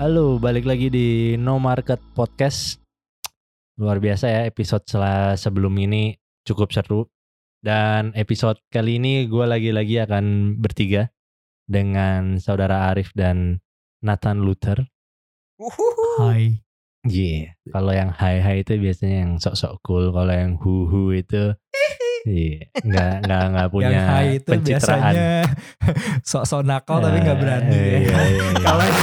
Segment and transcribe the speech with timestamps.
[0.00, 2.80] Halo, balik lagi di No Market Podcast.
[3.76, 7.04] Luar biasa ya episode setelah sebelum ini cukup seru.
[7.60, 11.12] Dan episode kali ini gue lagi-lagi akan bertiga
[11.68, 13.60] dengan saudara Arif dan
[14.00, 14.88] Nathan Luther.
[16.16, 16.64] Hai.
[17.04, 20.16] Iya, kalau yang hai-hai itu biasanya yang sok-sok cool.
[20.16, 21.52] Kalau yang hu-hu itu
[22.28, 25.14] iya, nggak nggak nggak punya yang hai itu pencitraan.
[25.14, 25.32] biasanya
[26.30, 27.72] sok-sok nakal tapi nggak berani.
[27.72, 27.96] Eh, ya.
[28.00, 28.60] iya, iya, iya.
[28.66, 28.98] Kalau yang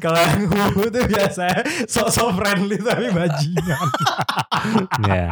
[0.00, 3.86] kalau yang huhu tuh biasanya sok-sok friendly tapi bajingan.
[5.04, 5.26] Ya,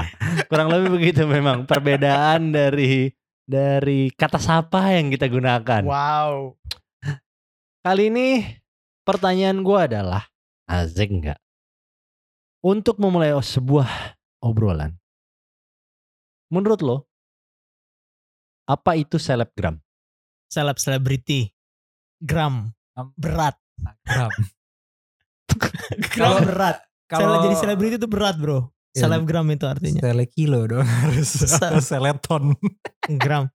[0.52, 3.12] kurang lebih begitu memang perbedaan dari
[3.48, 5.83] dari kata sapa yang kita gunakan.
[5.84, 6.55] wow.
[7.80, 8.45] Kali ini
[9.09, 10.28] pertanyaan gue adalah
[10.69, 11.41] asik nggak?
[12.61, 13.89] Untuk memulai sebuah
[14.45, 15.00] obrolan,
[16.52, 17.09] menurut lo
[18.70, 19.74] apa itu selebgram?
[20.47, 21.47] seleb selebriti
[22.19, 22.70] gram
[23.14, 23.55] berat
[24.03, 24.31] Gram.
[26.11, 29.06] gram Kalau- berat kalau jadi selebriti itu berat bro Iya.
[29.06, 31.31] selebgram itu artinya Sele kilo dong harus
[31.78, 32.59] seleton.
[33.22, 33.47] gram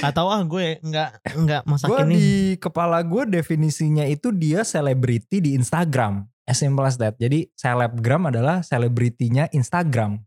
[0.00, 5.42] atau ah gue nggak nggak masak Gue ini di kepala gue definisinya itu dia selebriti
[5.42, 6.22] di Instagram.
[6.46, 7.18] As simple as that.
[7.18, 10.22] Jadi selebgram adalah selebritinya Instagram.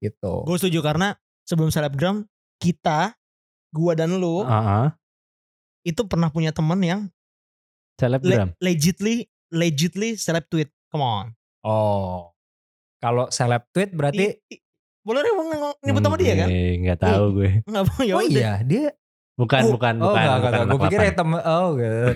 [0.00, 0.34] Gitu.
[0.48, 1.12] gue setuju karena
[1.44, 2.24] sebelum selebgram
[2.56, 3.16] kita
[3.70, 4.88] gua dan lu Ah, ah,
[5.82, 7.00] itu pernah punya temen yang
[7.96, 8.50] selebgram.
[8.50, 9.16] le- legitly
[9.48, 11.26] legitly seleb tweet come on
[11.60, 12.32] Oh.
[12.98, 14.62] Kalau seleb tweet berarti I- i-
[15.00, 15.48] boleh deh ngomong
[15.80, 17.50] nyebut sama dia kan Eh, Nggak tahu gue.
[17.62, 18.92] nggak mau ya Oh iya, dia
[19.32, 20.20] Bukan, Oh, bukan, oh, bukan.
[20.20, 21.68] enggak, bukan enggak, Gue pikir ya temen, oh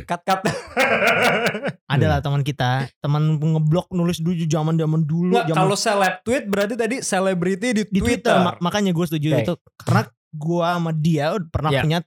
[0.04, 0.40] cut cut.
[1.94, 6.44] adalah teman kita teman ngeblok nulis dulu zaman zaman dulu Nggak, zaman kalau seleb tweet
[6.44, 8.36] berarti tadi selebriti di, di Twitter, Twitter.
[8.42, 9.40] ma- makanya gue setuju Oke.
[9.42, 10.02] itu karena
[10.34, 11.82] gua sama dia pernah Ya.
[11.82, 11.98] punya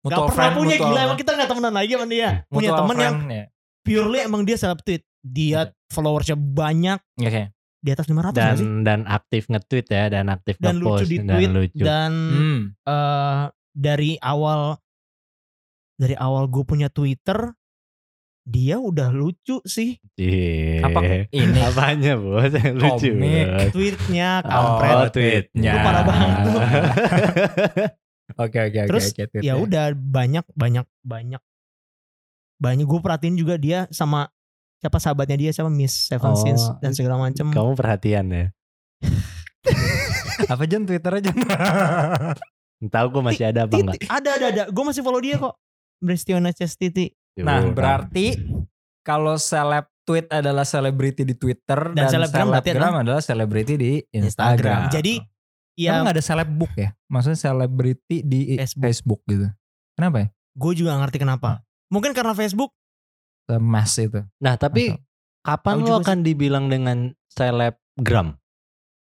[0.00, 2.52] Mutual gak pernah friend, punya mutual- gila emang kita gak temenan lagi sama dia punya
[2.68, 3.44] mutual temen yang friend, ya.
[3.80, 7.42] purely emang dia seleb tweet dia followersnya banyak Oke.
[7.78, 11.16] di atas 500 dan sih dan aktif nge-tweet ya dan aktif dan nge-post lucu di
[11.18, 11.82] dan tweet lucu.
[11.82, 12.60] dan Hmm.
[12.82, 14.76] eh, dari awal
[15.94, 17.54] dari awal gue punya Twitter
[18.44, 20.84] dia udah lucu sih Iya.
[20.84, 21.00] Apa
[21.32, 21.58] ini?
[21.58, 23.08] Apanya bos yang lucu?
[23.10, 23.72] Komik.
[23.72, 25.72] Tweetnya Oh, kampret tweetnya.
[25.72, 26.50] Lu parah banget lu.
[28.34, 31.42] Oke oke oke Terus, ya udah banyak banyak banyak
[32.56, 34.32] banyak gue perhatiin juga dia sama
[34.80, 38.46] siapa sahabatnya dia siapa Miss Seven Oh, Sins dan segala macam Kamu perhatian ya?
[40.52, 41.30] Apa Jan Twitter aja?
[42.80, 44.02] Tahu gue masih ada apa enggak?
[44.08, 45.54] ada ada ada gue masih follow dia kok
[46.00, 48.26] Bristiona Chastity nah Tuh, berarti
[49.02, 54.92] kalau seleb tweet adalah selebriti di Twitter Dan dan, selebgram selebgram adalah selebriti di Instagram.
[54.92, 55.18] jadi
[55.74, 56.94] ya nggak ada selebbook ya?
[57.08, 58.84] Maksudnya selebriti di Facebook.
[58.84, 59.20] Facebook.
[59.26, 59.46] gitu.
[59.94, 60.28] Kenapa ya?
[60.54, 61.48] gue juga gak ngerti kenapa
[61.90, 62.70] mungkin karena Facebook
[63.44, 64.22] Semas itu.
[64.38, 65.02] Nah tapi Masuk.
[65.42, 68.38] kapan Tahu lu akan dibilang dengan selebgram?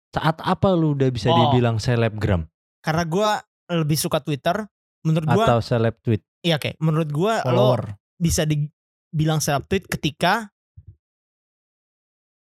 [0.09, 1.37] Saat apa lu udah bisa Oh.
[1.47, 2.49] dibilang selebgram?
[2.79, 3.29] karena gue
[3.75, 4.63] lebih suka Twitter
[5.03, 6.23] menurut gue Atau seleb tweet?
[6.39, 7.75] iya kayak menurut gue lo.
[8.17, 10.49] Bisa dibilang seleb tweet ketika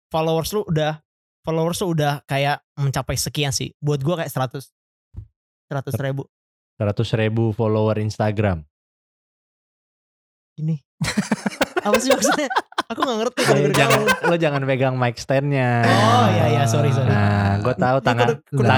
[0.07, 0.99] followers lu udah
[1.41, 4.67] followers lu udah kayak mencapai sekian sih buat gue kayak 100
[5.71, 6.27] 100 ribu
[6.75, 8.65] 100 ribu follower Instagram.
[10.53, 10.83] ini
[11.87, 12.51] apa sih maksudnya
[12.85, 15.81] aku gak ngerti kalau Eh, jangan, lo jangan pegang mic standnya.
[15.81, 17.07] Oh, iya, iya, sorry, sorry.
[17.07, 18.27] Nah, gue tahu Ini tangan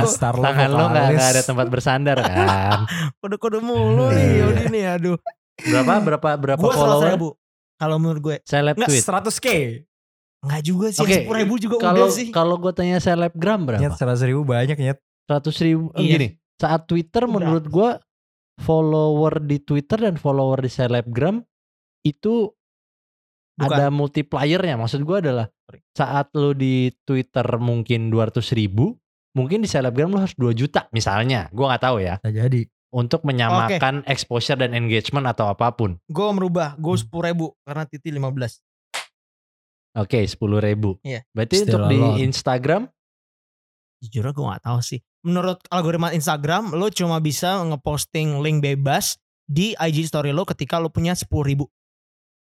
[0.06, 2.86] Star lo tangan lo nggak ada tempat bersandar kan?
[3.20, 4.44] kode-kode mulu nih Iya.
[4.46, 5.18] udah nih aduh
[5.56, 7.10] Berapa berapa berapa 100 follower?
[7.12, 7.30] ribu
[7.76, 9.04] kalau menurut gue Seleb Nggak, tweet.
[9.04, 9.48] 100k.
[10.44, 13.80] nggak juga sih Oke, 10 ribu juga Kalau udah sih kalau gue tanya selebgram berapa?
[13.80, 15.00] Nyet 100 ribu banyak nyet.
[15.24, 15.88] Seratus ribu.
[15.94, 16.12] eh, Iya.
[16.12, 16.28] Gini,
[16.58, 17.32] saat Twitter Udah.
[17.32, 17.90] menurut gue
[18.60, 21.40] follower di Twitter dan follower di selebgram
[22.02, 22.52] itu
[23.54, 23.70] Bukan.
[23.70, 24.76] ada multipliernya.
[24.76, 25.48] Maksud gue adalah
[25.92, 28.98] saat lo di Twitter mungkin 200 ribu,
[29.32, 31.48] mungkin di selebgram lo harus 2 juta misalnya.
[31.50, 32.20] Gue nggak tahu ya.
[32.20, 32.62] Bisa jadi.
[32.94, 35.98] Untuk menyamakan exposure dan engagement atau apa pun.
[36.04, 38.62] gue merubah gue 10 ribu karena Titi 15
[39.96, 40.98] Oke, 10 ribu.
[41.00, 41.22] Iya.
[41.30, 41.98] Berarti Still untuk di.
[42.24, 42.86] Instagram
[44.04, 49.72] jujur gue nggak tahu sih menurut algoritma Instagram lo cuma bisa ngeposting link bebas di
[49.74, 51.72] IG story lo ketika lo punya 10 ribu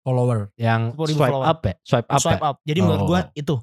[0.01, 0.49] Follower.
[0.57, 1.45] yang 10.000 swipe follower.
[1.45, 2.49] up ya, swipe up swipe ya.
[2.49, 3.29] up jadi menurut gue Oh.
[3.37, 3.55] itu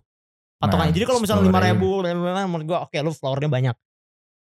[0.57, 1.51] patokannya Nah, jadi kalau misalnya 10.000.
[1.51, 1.89] lima ribu
[2.47, 3.75] menurut gue oke lo followernya banyak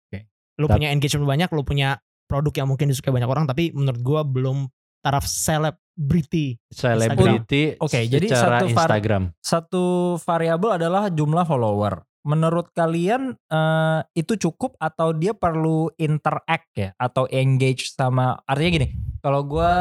[0.07, 0.19] Oke.
[0.55, 1.89] lo Tapi- punya engagement banyak lo punya
[2.31, 4.71] produk yang mungkin disukai banyak orang tapi menurut gue belum
[5.03, 9.23] taraf celebrity Selebriti Oke, jadi secara satu var- Instagram.
[9.43, 9.83] Satu
[10.23, 12.05] variabel adalah jumlah follower.
[12.21, 18.87] Menurut kalian eh, itu cukup atau dia perlu interact ya atau engage sama artinya gini.
[19.21, 19.73] Kalau gue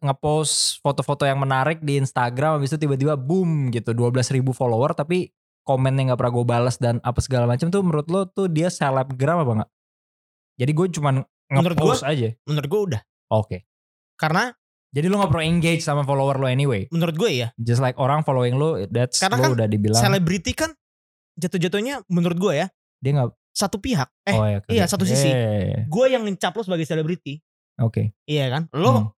[0.00, 5.32] ngepost foto-foto yang menarik di Instagram, habis itu tiba-tiba boom gitu, 12 ribu follower, tapi
[5.64, 9.44] komennya nggak pernah gue balas dan apa segala macam tuh menurut lo tuh dia selebgram
[9.44, 9.70] apa nggak?
[10.60, 11.14] Jadi gue cuman
[11.52, 12.28] Menurut ngepost aja.
[12.48, 13.00] Menurut gue udah.
[13.32, 13.56] Oke.
[14.16, 14.54] Karena
[14.94, 16.86] Jadi lo gak perlu engage sama follower lo anyway.
[16.94, 20.70] menurut gue ya, Just like orang following lo, that's Karena kan udah dibilang selebriti kan
[21.34, 22.66] jatuh-jatuhnya menurut gue ya,
[23.02, 23.34] dia nggak.
[23.50, 24.06] satu pihak.
[24.22, 25.26] Eh, oh, ya, iya, satu sisi.
[25.34, 27.42] Eh, gue yang ngecap lo sebagai selebriti.
[27.82, 28.14] Oke.
[28.22, 28.62] Iya kan?
[28.70, 29.10] Lo Hmm.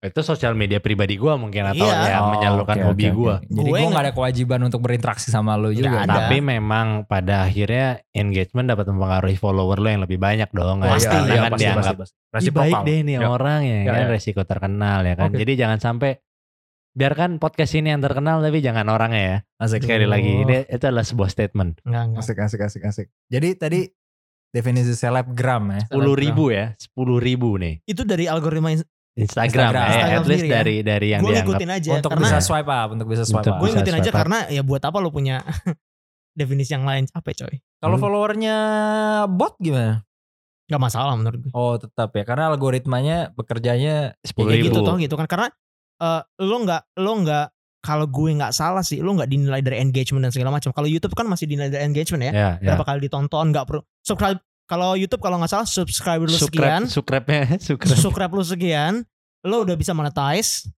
[0.00, 2.08] Itu sosial media pribadi gua mungkin atau Iya.
[2.08, 3.36] ya Oh, menyalurkan oke, hobi gua.
[3.36, 3.52] oke.
[3.52, 6.08] Jadi Gue gue nggak- gak ada kewajiban untuk berinteraksi sama lo juga.
[6.08, 6.24] Ada.
[6.24, 10.80] Tapi memang pada akhirnya engagement dapat mempengaruhi follower lo yang lebih banyak dong.
[10.80, 11.04] Pasti.
[11.12, 12.48] Jangan iya, pasti, dianggap pasti, pasti.
[12.48, 13.28] "Ih, baik deh nih Ya.
[13.28, 14.08] orang ya, Ya, kan ya.
[14.08, 15.28] resiko terkenal ya kan.
[15.28, 15.36] Oke.
[15.36, 16.10] Jadi jangan sampai
[16.90, 19.36] biarkan podcast ini yang terkenal tapi jangan orangnya ya.
[19.60, 19.84] Asik.
[19.84, 20.10] Sekali Oh.
[20.10, 21.84] lagi ini itu adalah sebuah statement.
[21.84, 22.20] Enggak, enggak.
[22.24, 23.06] Asik, asik, asik, asik.
[23.28, 23.80] Jadi tadi
[24.48, 25.80] definisi selebgram ya.
[25.86, 28.74] Sepuluh ribu ya, sepuluh ribu nih Itu dari algoritma
[29.10, 29.74] Instagram, Instagram.
[29.74, 30.52] ya, Instagram at least ya.
[30.52, 33.40] dari dari yang gue dianggap ngikutin aja untuk karena bisa swipe up, untuk bisa swipe
[33.40, 33.58] Untuk up.
[33.58, 34.16] gue ngikutin aja up.
[34.16, 35.36] karena ya buat apa lo punya
[36.32, 37.54] definisi yang lain capek coy.
[37.76, 38.02] Kalau Hmm.
[38.02, 38.56] followernya
[39.28, 40.06] bot gimana?
[40.66, 41.50] Gak masalah menurut gue.
[41.50, 44.68] Oh tetap ya, karena algoritmanya bekerjanya sepuluh Kayak ribu.
[44.70, 45.46] gitu toh gitu kan karena
[45.98, 47.46] eh, lo nggak lo nggak
[47.80, 50.70] kalau gue nggak salah sih lo nggak dinilai dari engagement dan segala macam.
[50.70, 52.32] Kalau YouTube kan masih dinilai dari engagement ya.
[52.32, 52.72] Ya, ya.
[52.72, 54.38] Berapa kali ditonton nggak perlu subscribe
[54.70, 57.98] kalau YouTube kalau nggak salah subscriber lu sekian, Subscribe, subscribe-nya, subscribe.
[58.06, 58.92] subscribe lu sekian,
[59.42, 60.70] lo udah bisa monetize.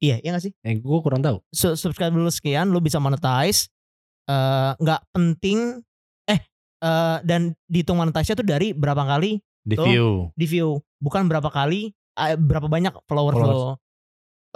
[0.00, 0.52] Iya, iya gak sih?
[0.64, 1.38] Eh, gue kurang tahu.
[1.52, 3.68] Su- subscribe lu sekian, lo bisa monetize.
[4.24, 5.78] Eh, nggak penting
[6.24, 6.40] eh
[6.80, 9.86] eh, dan dihitung monetize-nya tuh dari berapa kali Di Tuh.
[9.86, 10.08] view.
[10.34, 13.62] di view, bukan berapa kali eh, berapa banyak follower Followers.
[13.62, 13.70] lo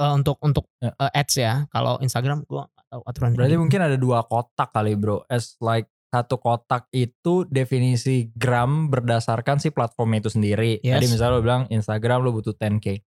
[0.03, 1.69] eh, untuk untuk eh, ads ya.
[1.69, 3.35] Kalau Instagram gua tahu aturan.
[3.35, 5.23] berarti mungkin ada dua kotak kali bro.
[5.27, 10.81] As like satu kotak itu definisi gram berdasarkan si platform itu sendiri.
[10.81, 10.97] Yes.
[10.97, 13.05] Tadi misalnya lo bilang Instagram lo butuh 10k.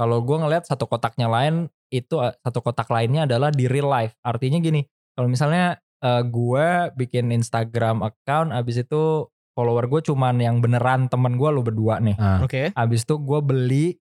[0.00, 4.16] Kalau gue ngeliat satu kotaknya lain itu eh, satu kotak lainnya adalah di real life.
[4.24, 4.80] Artinya gini,
[5.12, 6.66] kalau misalnya eh, gue
[6.96, 12.16] bikin Instagram account, abis itu follower gue cuman yang beneran temen gue lo berdua nih.
[12.16, 12.70] Ah, Oke.
[12.72, 13.98] Abis itu gue beli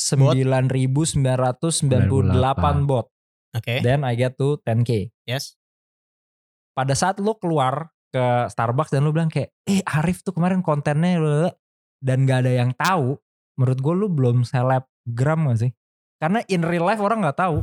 [0.00, 3.06] 9.998 bot.
[3.54, 3.78] Oke.
[3.84, 5.12] Then I get to 10k.
[5.28, 5.54] Yes.
[6.74, 11.16] Pada saat lo keluar ke Starbucks dan lo bilang kayak, eh Arif tuh kemarin kontennya
[11.16, 11.52] blablabla,"
[11.98, 13.16] dan gak ada yang tahu.
[13.54, 15.70] Menurut gue lu belum selebgram gak sih?
[16.18, 17.62] Karena in real life orang gak tahu.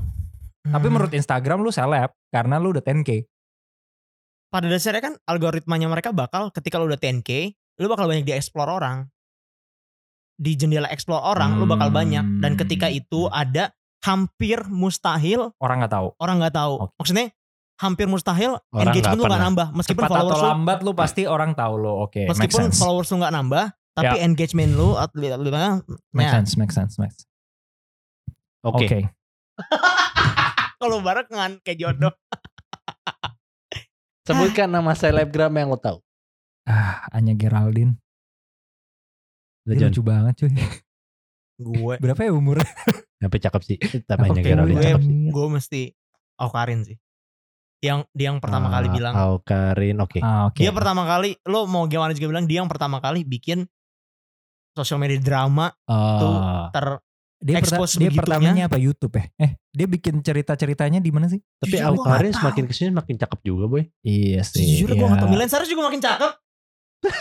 [0.62, 0.94] Tapi Hmm.
[0.94, 3.28] menurut Instagram lu seleb karena lu udah 10k.
[4.48, 9.08] pada dasarnya kan algoritmanya mereka bakal ketika lu udah 10k, lu bakal banyak dieksplor orang.
[10.36, 13.72] Di jendela explore orang lu bakal banyak dan ketika itu ada
[14.02, 16.08] hampir mustahil Orang gak tahu.
[16.18, 16.74] orang nggak tahu.
[16.82, 16.94] Oke.
[17.00, 17.28] Maksudnya
[17.82, 19.46] hampir mustahil Orang engagement nggak lu nggak pernah.
[19.50, 21.94] nambah meskipun Cepat followers atau lu lambat lu pasti orang tahu lo.
[22.02, 22.78] Oke, make meskipun sense.
[22.78, 24.24] followers lu nggak nambah tapi Ya.
[24.24, 25.52] engagement lu at- li- li-
[26.12, 26.32] Make ya.
[26.32, 27.26] sense, make sense, make sense.
[28.62, 28.86] Oke.
[28.86, 29.00] Oke.
[30.80, 32.14] kalau barengan kayak jodoh.
[34.22, 35.98] Sebutkan nama selebgram yang lo tahu.
[36.64, 37.98] Ah, Anya Geraldine.
[39.64, 40.54] Udah, Dia lucu banget cuy.
[41.60, 42.66] gue Berapa ya umurnya?
[43.18, 43.78] Tapi cakep sih.
[44.10, 45.14] Tapi hanya Oke, Geraldine gue- cakep sih.
[45.28, 45.82] gue mesti
[46.40, 46.98] Karin sih.
[47.82, 50.20] Yang dia yang pertama Ah, kali bilang Aukarin, oke.
[50.20, 50.58] Ah, oke.
[50.58, 53.66] dia pertama kali lo mau gimana juga bilang dia yang pertama kali bikin
[54.72, 56.70] sosial media drama Ah.
[56.70, 57.02] ter
[57.38, 59.26] dia, perta- expose dia pertamanya apa YouTube ya?
[59.36, 61.42] Eh, dia bikin cerita-ceritanya di mana sih?
[61.58, 62.70] Tapi Jujur Aukarin nggak semakin tahu.
[62.70, 63.84] ke sini semakin cakep juga boy.
[64.00, 66.32] Iya Sejujurnya gue gak tau Milen Saris juga makin cakep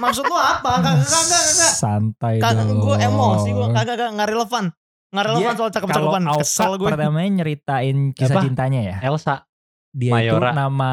[0.00, 0.80] Maksud lo apa?
[0.80, 2.80] Kagak kagak kagak Santai Kagak dong.
[2.80, 4.64] gue emosi gue kagak kagak nggak relevan
[5.10, 8.42] Nggak relevan soal cakep-cakepan Kesel gue pertamanya nyeritain kisah Apa?
[8.42, 8.96] cintanya ya.
[9.02, 9.44] Elsa.
[9.90, 10.50] Dia Mayora.
[10.50, 10.92] itu nama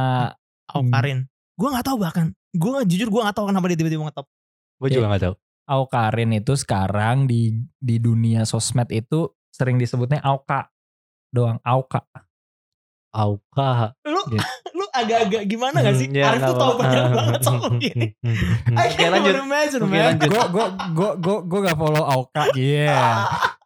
[0.67, 1.19] Aukarin
[1.53, 4.25] Gue gak tahu bahkan Gue jujur gue gak tahu kenapa dia tiba-tiba ngetop
[4.77, 5.35] Gue juga gak tahu.
[5.67, 10.69] Aukarin itu sekarang di di dunia sosmed itu sering disebutnya Auka
[11.27, 12.05] doang Auka.
[13.11, 13.97] Auka.
[14.05, 14.43] Lu Gitu.
[14.77, 16.07] lu agak-agak gimana gak sih?
[16.07, 18.07] Hmm, ya, Arif tuh nggak tahu banyak banget soal ini
[18.77, 19.33] I lanjut.
[19.33, 20.29] even imagine Oke, man lanjut.
[20.29, 23.01] Gue gue gue gue gue gak follow Auka, iya.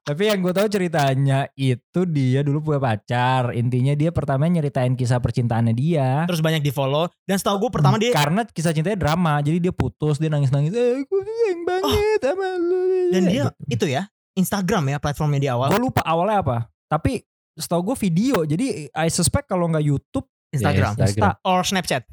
[0.01, 3.53] Tapi yang gue tahu ceritanya itu dia dulu punya pacar.
[3.53, 6.25] Intinya dia pertama nyeritain kisah percintaannya dia.
[6.25, 9.73] Terus banyak di follow Dan setahu gue pertama dia karena kisah cintanya drama, jadi dia
[9.73, 10.73] putus, dia nangis-nangis.
[10.73, 12.73] Eh, gue sayang banget sama lu.
[12.73, 13.09] Oh.
[13.13, 13.77] Dan dia Gitu.
[13.77, 16.57] itu ya Instagram ya platformnya di awal Gue lupa awalnya apa.
[16.89, 17.21] Tapi
[17.53, 18.41] setahu gue video.
[18.41, 21.29] Jadi I suspect kalau nggak YouTube, Instagram Ya, Instagram.
[21.37, 22.03] Insta, Or Snapchat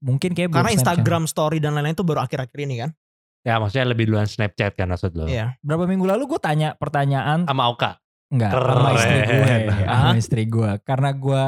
[0.00, 0.76] mungkin kayak Karena Snapchat.
[0.76, 2.90] Instagram story dan lain-lain itu baru akhir-akhir ini kan
[3.40, 5.24] Ya maksudnya lebih duluan Snapchat kan maksud lo.
[5.24, 8.00] Iya Berapa minggu lalu gue tanya pertanyaan Sama Auka.
[8.30, 8.70] Enggak, Keren.
[8.78, 10.70] sama istri gue, sama istri gue.
[10.86, 11.44] Karena gue,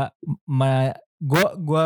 [1.23, 1.85] gue, gue,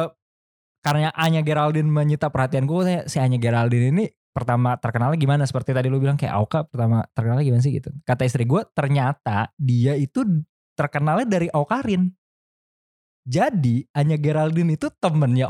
[0.80, 5.72] karena Anya Geraldine menyita perhatian gue, tanya, si Anya Geraldine ini pertama terkenalnya gimana seperti
[5.72, 7.88] tadi lu bilang kayak Auka pertama terkenalnya gimana sih gitu.
[8.04, 10.24] Kata istri gue ternyata dia itu
[10.76, 12.12] terkenalnya dari Aukarin.
[13.26, 15.48] Jadi Anya Geraldine itu temennya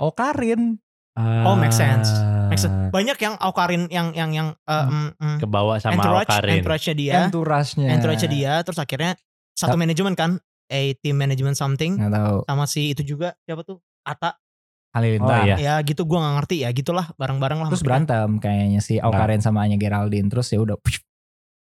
[1.17, 1.47] Aukarin.
[1.49, 2.13] Oh, make sense.
[2.53, 2.77] Make sense.
[2.93, 6.55] Banyak yang Aukarin yang yang yang uh, mm, mm, Kebawa sama entourage, Okarin.
[6.61, 7.89] entourage dia, Entourage-nya.
[7.97, 9.17] entourage dia, terus akhirnya
[9.57, 10.37] satu manajemen kan,
[10.69, 12.39] a team management something, Nggak tahu.
[12.45, 14.37] sama si itu juga siapa tuh, Ata,
[14.97, 15.45] Halilintar.
[15.45, 15.57] Oh, iya.
[15.61, 17.69] ya gitu gue nggak ngerti ya, gitulah bareng-bareng lah.
[17.69, 20.25] Terus berantem kayaknya si Aukarin sama Anya Geraldine.
[20.33, 20.81] Terus ya udah.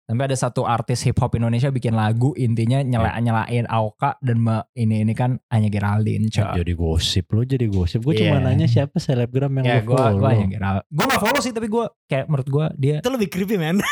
[0.05, 4.69] Sampai ada satu artis hip hop Indonesia bikin lagu intinya nyela nyelain Auka dan me-
[4.73, 6.29] ini ini kan Anya Geraldine.
[6.29, 6.45] coy.
[6.55, 8.01] Jadi gosip lu jadi gosip.
[8.01, 8.45] Gue cuma Iya.
[8.45, 10.21] nanya siapa selebgram yang Ya lu gue follow.
[10.21, 10.89] gue Anya Geraldine.
[10.91, 12.97] Gue gak follow sih tapi gue kayak menurut gue dia.
[12.99, 13.81] itu lebih creepy man.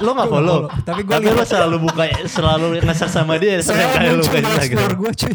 [0.00, 0.58] lu gak Gua follow?
[0.80, 4.24] Tapi gue Tapi lu selalu buka selalu nge-search sama dia saya setiap kali lu muncul
[4.26, 4.60] buka Instagram.
[4.60, 5.34] explore gue cuy.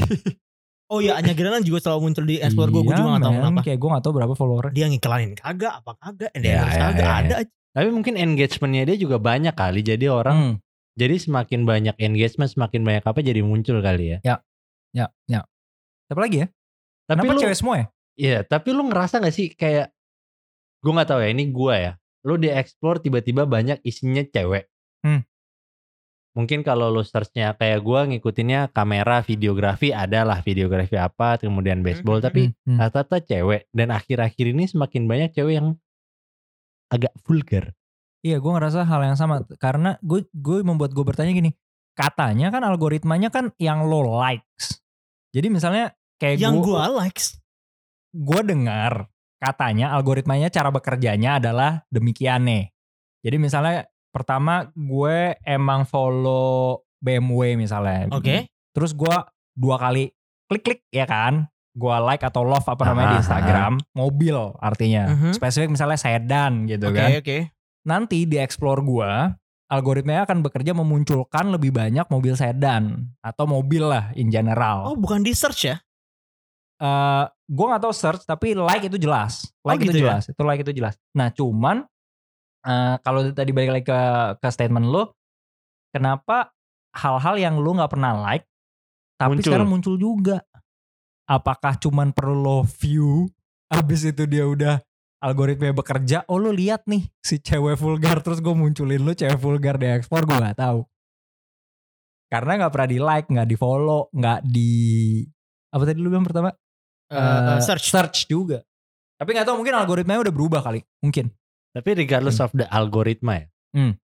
[0.88, 3.30] oh iya, Anya Geraldine juga selalu muncul di explore gue, gue Iya, juga gak tahu
[3.32, 3.42] men.
[3.44, 3.60] kenapa.
[3.62, 4.66] Kayak gue gak tahu berapa follower.
[4.72, 7.38] Dia ngiklanin kagak, apa kagak, Ya, endorse ya, kagak, ya, ada ya.
[7.42, 7.54] aja.
[7.76, 9.84] Tapi mungkin engagementnya dia juga banyak kali.
[9.84, 10.56] Jadi orang Hmm.
[10.96, 14.40] jadi semakin banyak engagement semakin banyak apa jadi muncul kali ya.
[14.96, 15.44] Ya, ya.
[16.08, 16.48] Siapa lagi ya?
[17.06, 17.86] Tapi Kenapa lu cewek semua ya?
[18.16, 19.92] Iya, tapi lu ngerasa gak sih kayak
[20.80, 21.92] gue nggak tahu ya ini gua ya.
[22.24, 24.72] Lu di explore tiba-tiba banyak isinya cewek.
[25.04, 25.28] Hmm.
[26.36, 32.20] Mungkin kalau lu searchnya kayak gua ngikutinnya kamera, videografi ada lah videografi apa, kemudian baseball,
[32.20, 32.76] Hmm, tapi Hmm.
[32.80, 35.80] rata-rata cewek dan akhir-akhir ini semakin banyak cewek yang
[36.96, 37.76] agak vulgar.
[38.26, 41.54] Iya, gue ngerasa hal yang sama karena gue gue membuat gue bertanya gini.
[41.94, 44.82] Katanya kan algoritmanya kan yang lo likes.
[45.32, 47.38] Jadi misalnya kayak Yang gue gue likes.
[48.16, 52.72] gue dengar katanya algoritmanya cara bekerjanya adalah demikian nih.
[53.22, 58.10] Jadi misalnya pertama gue emang follow BMW misalnya.
[58.16, 58.50] Oke.
[58.74, 59.18] Terus gue
[59.54, 60.10] dua kali
[60.50, 61.46] klik-klik ya kan.
[61.76, 63.74] Gue like atau love apa namanya di Ah, Instagram.
[63.92, 65.12] Mobil artinya.
[65.12, 65.36] Mhm.
[65.36, 67.38] Spesifik misalnya sedan gitu Oke, kan oke.
[67.84, 74.14] nanti di explore gua algoritmanya akan bekerja memunculkan lebih banyak mobil sedan atau mobil lah
[74.14, 74.88] in general.
[74.88, 75.76] Oh, bukan di search ya?
[76.76, 80.16] Eh, gua nggak tahu search tapi like itu jelas, Oh, like gitu itu ya?
[80.16, 80.96] jelas, itu like itu jelas.
[81.12, 81.84] Nah cuman
[82.62, 84.00] eh, kalau tadi balik lagi ke
[84.38, 85.12] ke statement lo,
[85.90, 86.56] kenapa
[86.92, 88.48] hal-hal yang lu nggak pernah like
[89.14, 89.46] tapi Muncul.
[89.46, 90.40] sekarang muncul juga?
[91.26, 93.26] Apakah cuman perlu lo view,
[93.74, 94.78] abis itu dia udah
[95.26, 99.82] algoritma bekerja, oh lu lihat nih si cewek vulgar terus gue munculin lu cewek vulgar
[99.82, 100.86] di ekspor gue nggak tahu.
[102.30, 104.72] Karena nggak pernah di like, nggak di follow, nggak di
[105.74, 106.54] apa tadi lu bilang pertama?
[107.10, 107.90] Eh, eh, search.
[107.90, 108.62] search juga.
[109.18, 111.34] Tapi nggak tahu mungkin algoritmanya udah berubah kali, mungkin.
[111.74, 113.48] Tapi regardless of the algoritma ya.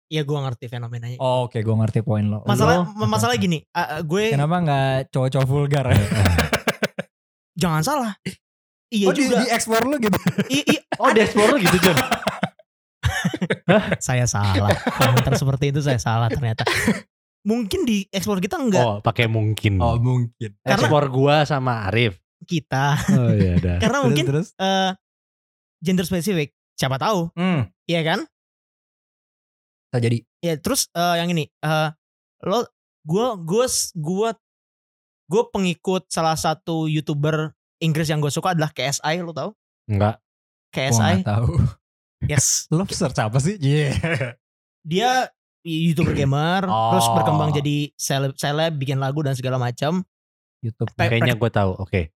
[0.07, 1.19] Iya, gue ngerti fenomenanya.
[1.19, 2.39] Oh, Oke, gue ngerti poin lo.
[2.47, 5.99] Masalah Lo- masalah gini, eh, eh, gue Kenapa nggak cowok-cowok vulgar ya?
[7.57, 8.13] jangan salah.
[8.87, 9.41] Iya oh di, juga.
[9.41, 10.15] di explore lu gitu.
[10.47, 11.97] I- i- Oh, di explore gitu John.
[13.99, 14.71] saya salah.
[14.93, 16.63] Komentar seperti itu saya salah ternyata.
[17.43, 19.77] Mungkin di explore kita enggak Oh, pakai mungkin.
[19.77, 20.55] Oh mungkin.
[20.57, 22.15] Karena- Explore gua sama Arif.
[22.39, 22.95] kita.
[23.11, 23.77] Oh iya dah.
[23.83, 24.53] Karena mungkin terus.
[24.55, 24.91] eh,
[25.79, 26.53] gender spesifik.
[26.73, 28.21] Siapa tahu, Hmm, iya kan?
[29.87, 30.17] bisa jadi.
[30.39, 31.89] Ya terus eh, yang ini eh
[32.43, 32.69] lo
[33.01, 34.29] gue gue gue
[35.27, 39.51] gue pengikut salah satu youtuber Inggris yang gue suka adalah KSI lo tau
[39.85, 40.17] Enggak.
[40.17, 41.51] Gua KSI nggak tahu.
[42.23, 43.55] yes Lo search apa sih?
[43.55, 43.91] Iya.
[44.81, 45.27] dia
[45.61, 47.13] youtuber gamer terus Oh.
[47.13, 50.03] berkembang jadi seleb seleb bikin lagu dan segala macam
[50.57, 50.89] YouTube.
[50.91, 51.71] Kayaknya gue tahu.
[51.77, 52.11] Oke.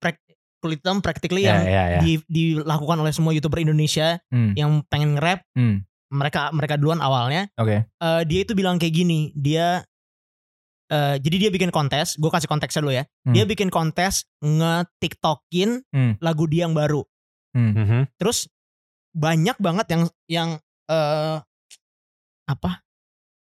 [0.58, 2.00] kulit hitam practically Ya, yang ya, ya.
[2.02, 7.46] di- dilakukan oleh semua youtuber Indonesia Hmm, yang pengen nge-rap hmm, mereka mereka duluan awalnya
[7.54, 7.86] Oke.
[7.86, 9.86] Eh, dia itu bilang kayak gini dia
[10.88, 13.34] eh jadi dia bikin kontes gue kasih konteksnya dulu ya Hmm.
[13.34, 16.14] dia bikin kontes nge-tiktokin Hmm.
[16.20, 17.04] lagu dia yang baru
[17.52, 17.74] Hmm.
[17.74, 18.02] Mhm.
[18.16, 18.48] terus
[19.12, 20.50] banyak banget yang yang
[20.88, 21.38] eh
[22.46, 22.80] apa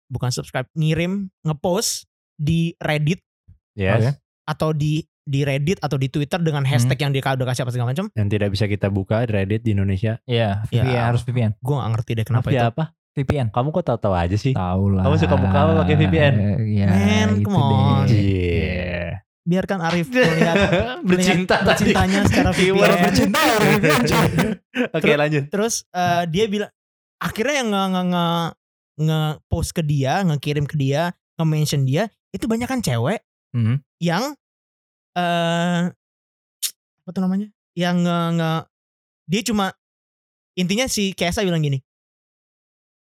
[0.08, 3.24] bukan subscribe ngirim ngepost di Reddit
[3.74, 4.18] Yes.
[4.44, 6.72] Atau di di Reddit atau di Twitter dengan Hmm.
[6.72, 9.72] hashtag yang dia udah kasih apa segala macam Yang tidak bisa kita buka Reddit di
[9.72, 10.18] Indonesia.
[10.26, 10.82] Iya, Ya.
[10.82, 11.52] VPN harus VPN.
[11.54, 12.84] gue gak ngerti deh kenapa Tapi itu apa?
[13.18, 13.50] VPN.
[13.50, 14.54] Kamu kok tahu-tahu aja sih?
[14.54, 15.04] Tahu lah.
[15.04, 16.34] Kamu suka muka apa pakai VPN?
[16.64, 16.86] Iya.
[16.88, 18.06] Man, itu come on.
[18.06, 19.26] Iya.
[19.42, 20.56] biarkan Arif melihat
[21.08, 21.88] Bercinta tadi.
[21.88, 23.02] bercintanya secara Keyword VPN.
[23.02, 23.56] bercinta ya.
[25.00, 25.44] Oke lanjut.
[25.48, 26.68] terus eh, dia bilang
[27.18, 28.26] akhirnya yang nge nge nge,
[29.00, 33.80] nge post ke dia ngekirim ke dia nge mention dia itu banyak kan cewek Hmm.
[33.98, 34.36] yang
[35.16, 35.82] eh
[37.00, 38.52] apa tuh namanya yang nge, nge
[39.26, 39.66] dia cuma
[40.54, 41.80] intinya si Kesa bilang gini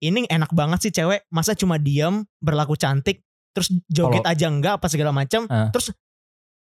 [0.00, 4.74] ini enak banget sih cewek masa cuma diam berlaku cantik terus joget Kalau- aja enggak
[4.76, 5.68] apa segala macam Ah.
[5.68, 5.90] terus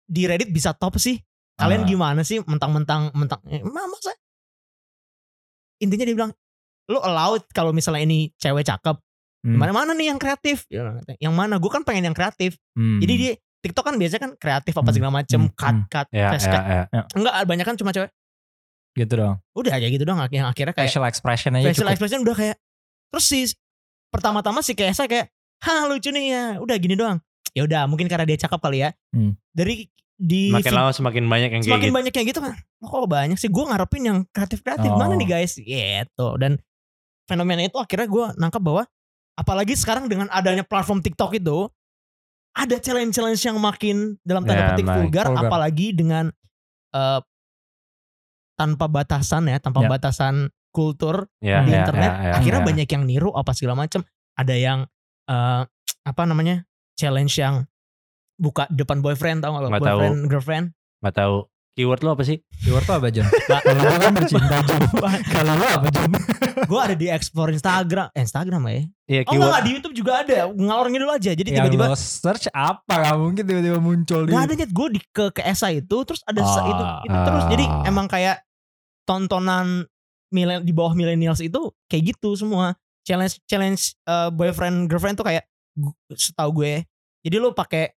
[0.02, 1.21] di Reddit bisa top sih
[1.55, 1.87] kalian Ah.
[1.87, 4.12] gimana sih mentang-mentang mentang eh, ma- masa
[5.78, 6.33] intinya dia bilang
[6.87, 8.97] lu allowed kalau misalnya ini cewek cakep
[9.38, 9.57] Hmm.
[9.57, 10.66] mana mana nih yang kreatif
[11.21, 12.99] yang mana gue kan pengen yang kreatif Hmm.
[12.99, 14.95] jadi dia TikTok kan biasanya kan kreatif apa Hmm.
[14.95, 15.52] segala macem Hmm.
[15.52, 15.87] cut Hmm.
[15.87, 17.02] cut Ya, face ya, cut ya.
[17.12, 18.11] enggak banyak kan cuma cewek
[18.97, 19.37] gitu dong.
[19.52, 21.93] udah aja gitu dong yang akhirnya kayak Facial expression aja facial cukup.
[21.93, 22.57] expression udah kayak
[23.16, 23.40] terus si
[24.12, 25.32] pertama-tama si Kesa kayak
[25.64, 27.16] hah lucu nih ya udah gini doang
[27.56, 29.32] ya udah mungkin karena dia cakep kali ya Hmm.
[29.50, 31.96] dari di Makin lama semakin banyak yang kayak semakin gitu.
[31.96, 34.96] banyak yang gitu kan oh, kok banyak sih gue ngarepin yang kreatif kreatif Oh.
[34.96, 36.61] mana nih guys gitu dan
[37.25, 38.85] fenomena itu akhirnya gue nangkap bahwa
[39.32, 41.73] apalagi sekarang dengan adanya platform TikTok itu
[42.52, 45.44] ada challenge-challenge yang makin dalam tanda Ya, petik vulgar, Vulgar.
[45.44, 46.32] apalagi dengan
[46.92, 47.20] eh,
[48.56, 49.88] tanpa batasan ya tanpa Ya.
[49.92, 52.66] batasan kultur Ya, di ya, internet ya, ya, akhirnya ya.
[52.66, 54.04] banyak yang niru apa segala macam
[54.35, 54.85] ada yang
[55.25, 55.62] eh,
[56.02, 57.64] apa namanya challenge yang
[58.37, 59.97] buka depan boyfriend tau gak lo Nggak tahu.
[59.97, 60.66] boyfriend girlfriend
[61.00, 61.37] Nggak tahu.
[61.76, 62.40] Keyword lo apa sih?
[62.59, 63.28] Keyword tuh apa John?
[63.28, 64.80] Kalau lo kan bercinta John.
[65.26, 66.09] Kalau lo apa John?
[66.56, 68.73] gue ada di explore Instagram eh, Instagram ya
[69.06, 72.95] Iya oh enggak, di YouTube juga ada ngalor ngidul aja jadi tiba-tiba lo search apa?
[73.02, 76.40] Gak mungkin tiba-tiba muncul nggak ada nyet gue di ke ke SA itu terus ada
[76.40, 76.64] Ah.
[76.64, 78.40] itu itu terus jadi emang kayak
[79.04, 79.85] tontonan
[80.28, 85.45] milen- di bawah millennials itu kayak gitu semua challenge challenge eh, boyfriend girlfriend tuh kayak
[86.11, 86.83] setahu gue
[87.23, 87.92] jadi lo pakai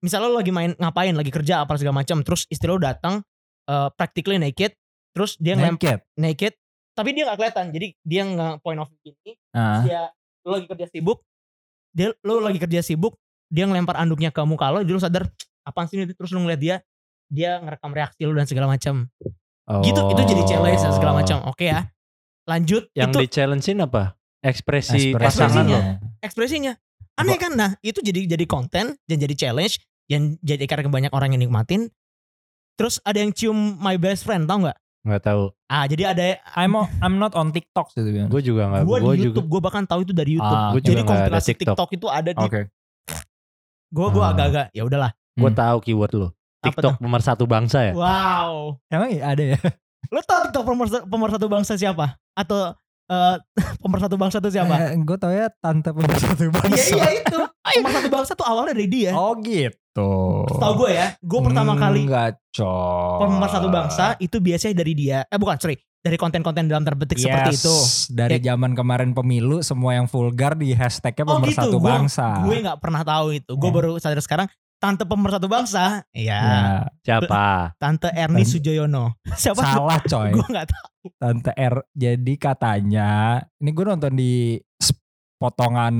[0.00, 3.20] misalnya lo lagi main ngapain lagi kerja apa segala macam terus istri lo datang
[3.64, 4.72] eh, practically naked
[5.10, 6.02] terus dia Naked.
[6.14, 6.52] naked
[6.94, 9.82] tapi dia nggak kelihatan jadi dia nggak point of view gini Ah.
[9.82, 10.00] dia
[10.42, 11.22] lo lagi kerja sibuk
[11.90, 13.14] dia lo lagi kerja sibuk
[13.46, 15.24] dia ngelempar anduknya ke muka lo jadi lo sadar
[15.62, 16.76] apaan sih ini terus lo ngeliat dia
[17.26, 19.06] dia ngerekam reaksi lo dan segala macam
[19.80, 21.88] gitu itu jadi challenge dan segala macam oke ya
[22.44, 22.94] lanjut Oh.
[22.94, 24.02] Yang itu di challengein apa?
[24.38, 25.24] Ekspresi, Ekspresinya.
[25.24, 25.78] pasangan lo.
[26.20, 26.72] ekspresinya
[27.14, 31.32] aneh kan nah itu jadi jadi konten dan jadi challenge yang jadi karena banyak orang
[31.32, 31.88] yang nikmatin
[32.74, 35.52] terus ada yang cium my best friend tau nggak Nggak tahu.
[35.66, 38.28] ah jadi ada I'm I'm not on TikTok sih bilang.
[38.28, 38.82] Gue juga nggak.
[38.82, 39.24] gue di Gue juga.
[39.26, 40.74] YouTube gue bahkan tahu itu dari YouTube Ah, oke.
[40.74, 41.76] juga jadi kompilasi TikTok.
[41.76, 41.88] TikTok.
[41.94, 42.60] itu ada di Oke.
[43.90, 44.32] gue gue Ah.
[44.32, 45.56] agak-agak ya udahlah Gue Hmm.
[45.56, 46.28] tahu keyword lo.
[46.66, 47.92] TikTok pemersatu bangsa ya.
[47.92, 49.58] wow Emang iya ada ya?
[50.12, 52.06] Lo tau TikTok pemersatu, pemersatu bangsa siapa?
[52.32, 52.72] Atau
[53.04, 53.36] eh
[53.82, 54.94] pemersatu bangsa itu siapa?
[54.94, 56.88] gue tau ya tante pemersatu Iya bangsa.
[56.90, 57.38] iya itu.
[57.74, 59.10] Pemersatu bangsa tuh awalnya dari dia.
[59.12, 60.10] Oh gitu.
[60.46, 63.18] Tahu gue ya, gue pertama kali Enggak cok.
[63.24, 65.18] pemersatu bangsa itu biasanya dari dia.
[65.24, 65.74] Eh bukan, sorry.
[65.98, 67.76] Dari konten-konten dalam tanda petik seperti Yes, itu.
[68.12, 68.52] Dari Ya.
[68.52, 72.44] zaman kemarin pemilu semua yang vulgar di hashtagnya Oh pemersatu gitu, gue bangsa.
[72.44, 73.52] gue nggak pernah tahu itu.
[73.52, 73.78] Gue Hmm.
[73.80, 74.46] baru sadar sekarang.
[74.84, 76.60] Tante pemersatu bangsa, ya, Ya,
[77.00, 77.44] Siapa?
[77.82, 79.16] Tante Erni Tan- Sujoyono.
[79.40, 79.64] Siapa?
[79.64, 80.36] salah coy.
[80.36, 80.86] Gue nggak tahu.
[81.16, 81.80] Tante R.
[81.96, 84.60] Jadi katanya, ini gue nonton di
[85.40, 85.94] potongan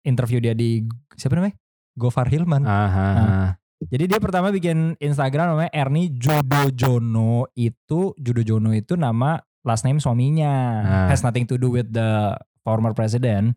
[0.00, 0.80] interview dia di
[1.20, 1.56] siapa namanya?
[2.00, 2.64] Gofar Hilman.
[2.64, 3.08] Aha.
[3.12, 3.50] Nah.
[3.80, 10.52] Jadi dia pertama bikin Instagram namanya Erni Judojono itu Judojono itu nama last name suaminya.
[10.80, 11.08] Ah.
[11.12, 13.56] Has nothing to do with the former president.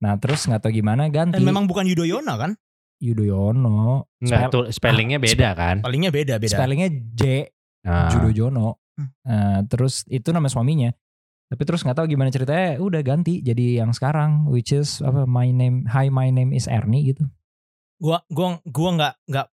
[0.00, 2.52] Nah terus nggak tahu gimana ganti Dan memang bukan Yudhoyono kan?
[2.98, 4.08] Yudhoyono.
[4.18, 5.76] Enggak Spell- tuh spellingnya Ah, beda kan?
[5.80, 6.52] Palingnya beda beda.
[6.52, 7.22] Spellingnya J
[7.86, 8.10] Ah.
[8.10, 8.82] Judojono.
[8.96, 9.08] Hmm.
[9.22, 10.90] Nah, terus itu nama suaminya.
[11.46, 15.22] Tapi terus nggak tahu gimana ceritanya, udah ganti jadi yang sekarang, which is apa?
[15.22, 17.22] My name, Hi, my name is Ernie gitu.
[17.96, 19.46] gua gua gua nggak nggak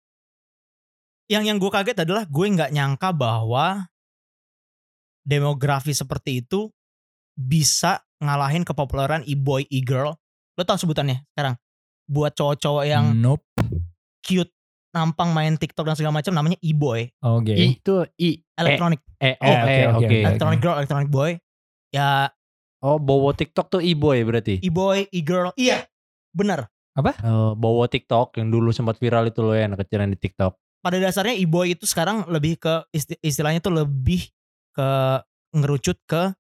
[1.32, 3.88] yang yang gue kaget adalah gue nggak nyangka bahwa
[5.24, 6.68] demografi seperti itu
[7.34, 10.20] bisa ngalahin kepopuleran e-boy e-girl
[10.54, 11.56] lo tau sebutannya sekarang
[12.06, 13.44] buat cowok-cowok yang nope.
[14.20, 14.52] cute
[14.92, 17.50] nampang main TikTok dan segala macam namanya e-boy Oke.
[17.50, 20.06] I itu I electronic E O Eh, E oke, oke, oke.
[20.06, 20.18] oke.
[20.22, 21.32] electronic girl electronic boy
[21.90, 22.30] ya
[22.84, 24.60] Oh, bawa TikTok tuh e-boy berarti.
[24.60, 25.88] e-boy e-girl iya
[26.30, 26.68] bener
[27.24, 30.54] Oh, bawa TikTok yang dulu sempat viral itu loh ya anak kecil yang di TikTok.
[30.78, 34.30] pada dasarnya e-boy itu sekarang lebih ke isti- istilahnya tuh lebih
[34.70, 34.90] ke
[35.56, 36.36] ngerucut ke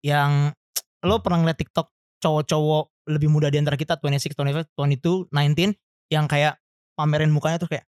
[0.00, 0.54] yang
[1.02, 5.74] lo pernah ngeliat TikTok cowok-cowok lebih muda di antara kita 26, 25, 22, 19
[6.08, 6.58] yang kayak
[6.92, 7.86] pamerin mukanya tuh kayak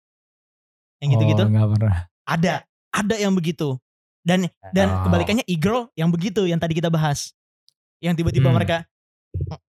[0.99, 1.99] yang gitu-gitu Oh, nggak pernah.
[2.25, 2.55] ada
[2.89, 3.79] ada yang begitu
[4.21, 5.07] dan dan Oh.
[5.07, 7.31] kebalikannya e-girl yang begitu yang tadi kita bahas
[7.99, 8.57] yang tiba-tiba Hmm.
[8.57, 8.87] mereka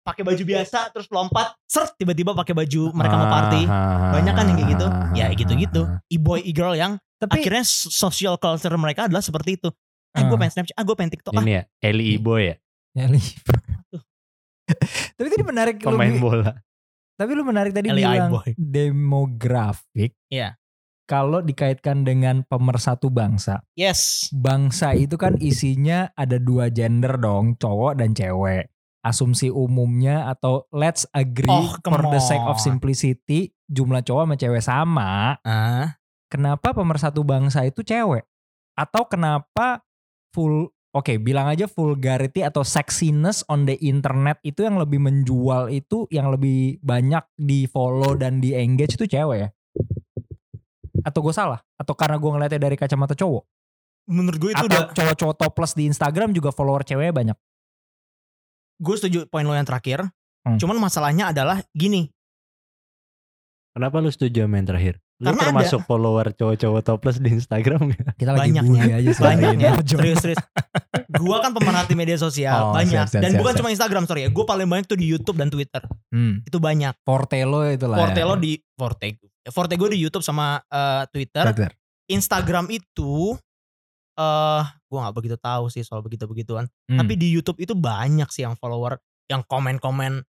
[0.01, 4.45] pakai baju biasa terus lompat seret tiba-tiba pakai baju mereka mau party Ah, banyak kan
[4.45, 6.01] yang kayak gitu ah, ya ah, gitu-gitu ah.
[6.09, 9.69] e-boy e-girl yang Tapi akhirnya so- social culture mereka adalah seperti itu
[10.11, 10.39] eh gue Ah.
[10.39, 12.57] pengen snapchat ah gue pengen tiktok ah Ini ya, Eli e-boy ya,
[12.95, 13.21] Ya, Li.
[15.19, 16.53] Tapi tadi menarik lu pemain bi- bola.
[17.13, 18.55] Tapi lu menarik tadi LA bilang boy.
[18.55, 20.15] demografik.
[20.29, 20.55] Iya.
[21.03, 23.65] Kalau dikaitkan dengan pemersatu bangsa.
[23.73, 28.69] yes Bangsa itu kan isinya ada dua gender dong, cowok dan cewek.
[29.01, 34.63] Asumsi umumnya atau let's agree Oh, for the sake of simplicity, jumlah cowok sama cewek
[34.63, 35.11] sama.
[35.41, 35.97] ah
[36.29, 38.29] Kenapa pemersatu bangsa itu cewek?
[38.77, 39.81] Atau kenapa
[40.29, 46.09] full oke bilang aja vulgarity atau sexiness on the internet itu yang lebih menjual itu
[46.09, 49.49] yang lebih banyak di follow dan di engage itu cewek ya?
[51.05, 51.63] Atau gue salah?
[51.79, 53.45] Atau karena gue ngeliatnya dari kacamata cowok?
[54.09, 57.39] Menurut gue itu Atau udah cowok-cowok topless di Instagram juga follower ceweknya banyak?
[58.79, 60.07] gue setuju poin lo yang terakhir.
[60.47, 60.57] Hmm.
[60.57, 62.09] Cuman masalahnya adalah gini,
[63.79, 64.95] Kenapa lu setuju sama yang terakhir?
[65.19, 68.15] Lu Karena termasuk follower cowok-cowok topless di Instagram gak?
[68.15, 68.97] Kita Banyak bully ya.
[69.03, 69.65] aja sekarang banyak ini.
[69.67, 69.73] ya.
[69.83, 69.99] Jom.
[70.07, 70.41] Serius serius.
[71.09, 73.59] gue kan pemerhati media sosial Oh, banyak siap, siap, dan siap, bukan siap.
[73.59, 74.31] cuma Instagram sorry ya.
[74.31, 75.83] Gue paling banyak tuh di YouTube dan Twitter.
[76.15, 76.47] Hmm.
[76.47, 76.95] Itu banyak.
[77.03, 77.99] Fortelo itu lah.
[77.99, 78.41] Forte lo ya.
[78.41, 79.07] di Forte.
[79.51, 81.45] Forte gue di YouTube sama eh, Twitter.
[81.51, 81.73] Twitter.
[82.07, 83.35] Instagram itu
[84.15, 86.71] eh gue nggak begitu tahu sih soal begitu begituan.
[86.87, 86.99] Hmm.
[87.03, 90.23] Tapi di YouTube itu banyak sih yang follower yang komen-komen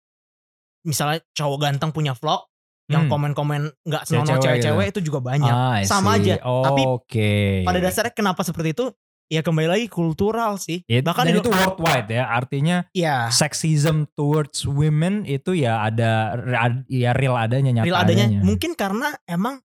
[0.88, 2.48] misalnya cowok ganteng punya vlog
[2.88, 3.12] yang Hmm.
[3.12, 4.46] komen-komen nggak Cewek-cewek senonoh gitu.
[4.48, 5.52] cewek-cewek itu juga banyak.
[5.52, 6.40] Ah, Sama aja.
[6.40, 7.34] Tapi Oke.
[7.62, 8.86] Pada dasarnya kenapa seperti itu?
[9.28, 10.88] Ya kembali lagi kultural sih.
[10.88, 12.32] Ya, Bahkan itu worldwide ya.
[12.32, 16.40] Artinya ya sexism towards women itu ya ada
[16.88, 18.40] ya real adanya nyata real adanya adanya.
[18.40, 19.60] mungkin karena emang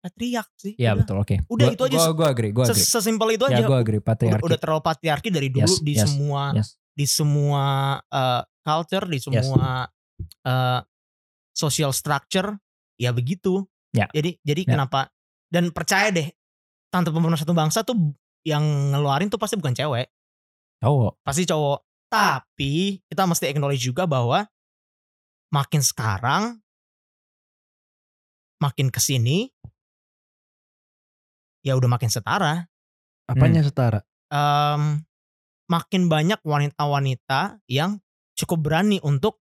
[0.00, 0.72] patriark sih.
[0.76, 1.04] Ya Udah.
[1.04, 1.36] betul oke.
[1.44, 1.96] Udah, Gua- itu aja.
[1.98, 2.76] Gua, gua agree, gua agree.
[2.76, 3.64] Ses- Sesimpel itu ya aja.
[3.64, 4.44] gua agree udah, patriarki.
[4.44, 6.68] udah terlalu patriarki dari dulu Yes, di yes, semua yes.
[6.92, 7.64] di semua
[8.00, 9.88] uh, culture, di semua
[10.40, 10.80] uh,
[11.54, 12.58] social structure
[12.98, 13.64] ya begitu.
[13.94, 14.10] Ya.
[14.10, 14.70] Jadi jadi Ya.
[14.76, 15.08] kenapa
[15.48, 16.28] dan percaya deh
[16.90, 17.94] tante pemenuh satu bangsa tuh
[18.42, 18.62] yang
[18.92, 20.10] ngeluarin tuh pasti bukan cewek,
[20.82, 21.22] Cowok.
[21.24, 21.80] pasti cowok.
[22.12, 24.44] Tapi kita mesti acknowledge juga bahwa
[25.50, 26.58] makin sekarang
[28.60, 29.50] makin ke sini
[31.64, 32.68] ya udah makin setara.
[33.24, 34.04] Apanya setara?
[34.28, 35.00] Em,
[35.66, 37.98] makin banyak wanita-wanita yang
[38.36, 39.40] cukup berani untuk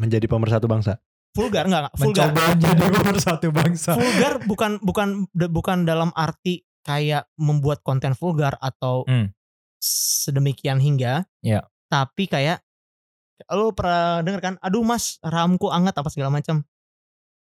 [0.00, 0.96] Menjadi pemersatu bangsa.
[1.32, 2.28] Vulgar enggak, enggak vulgar.
[2.28, 3.90] Mencoba menjadi pemersatu bangsa.
[3.94, 9.30] Vulgar bukan bukan bukan dalam arti kayak membuat konten vulgar atau Hmm.
[9.80, 11.24] sedemikian hingga.
[11.40, 11.64] Ya.
[11.86, 12.62] Tapi kayak
[13.48, 14.54] lo pernah denger kan?
[14.60, 16.62] Aduh Mas, rahamku anget apa segala macam.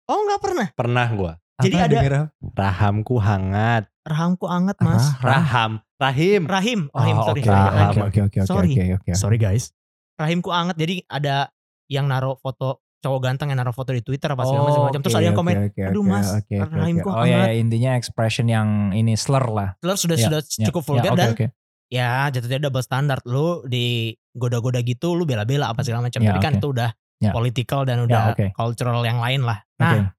[0.06, 0.66] Oh nggak pernah.
[0.72, 1.32] Pernah gua.
[1.60, 2.14] Jadi Apa ada- denger?
[2.56, 3.84] Rahamku hangat.
[4.00, 5.04] Rahamku anget Mas.
[5.20, 5.84] Raham.
[6.00, 6.48] Rahim.
[6.48, 7.42] Rahim, rahim Oh, sorry.
[7.42, 7.76] Oke, Rahim.
[7.76, 8.72] oke, oke, oke, oke, Sorry.
[8.72, 9.10] oke, oke.
[9.12, 9.76] Sorry guys.
[10.16, 10.76] Rahimku anget.
[10.76, 11.52] Jadi ada
[11.86, 15.00] yang naruh foto cowok ganteng yang naruh foto di Twitter apa segala macam macam.
[15.00, 17.16] Terus oke, ada yang komen, oke, "Aduh, oke, Mas, oke, oke, rahimku oke.
[17.16, 19.68] Oh ya, hangat." ya, intinya expression yang ini slur lah.
[19.80, 21.46] Telur sudah Ya, sudah Ya, cukup ya, vulgar oke, dan oke.
[21.88, 23.18] ya jatuhnya double standar.
[23.24, 26.20] Lu di goda-goda gitu lu bela-bela apa segala macam.
[26.20, 26.60] Ya, Tapi kan oke.
[26.60, 27.32] itu udah Ya.
[27.32, 28.46] political dan Ya, udah oke.
[28.54, 29.60] cultural yang lain lah.
[29.76, 30.12] Nah,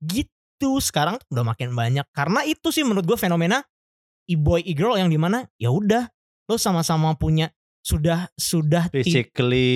[0.00, 2.04] gitu sekarang udah makin banyak.
[2.12, 3.60] Karena itu sih menurut gue fenomena
[4.24, 6.08] e-boy e-girl yang di mana ya udah
[6.46, 7.50] lo sama-sama punya
[7.86, 9.70] sudah sudah Physically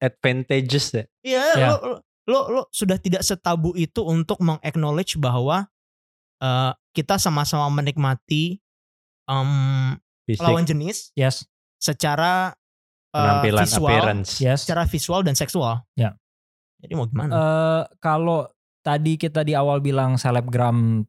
[0.00, 1.04] advantageous ya.
[1.20, 1.68] Iya, Ya.
[1.68, 5.68] lo, lo, lo, lo sudah tidak setabu itu untuk meng-acknowledge bahwa
[6.40, 8.64] eh, kita sama-sama menikmati
[10.24, 11.44] Fisik, lawan jenis Yes,
[11.76, 12.56] secara
[13.12, 14.30] eh, penampilan, visual, appearance.
[14.40, 14.64] yes.
[14.64, 15.84] secara visual dan seksual.
[15.94, 16.16] Ya.
[16.80, 17.32] Jadi mau gimana?
[17.32, 18.48] Eh kalau
[18.80, 21.04] tadi kita di awal bilang selebgram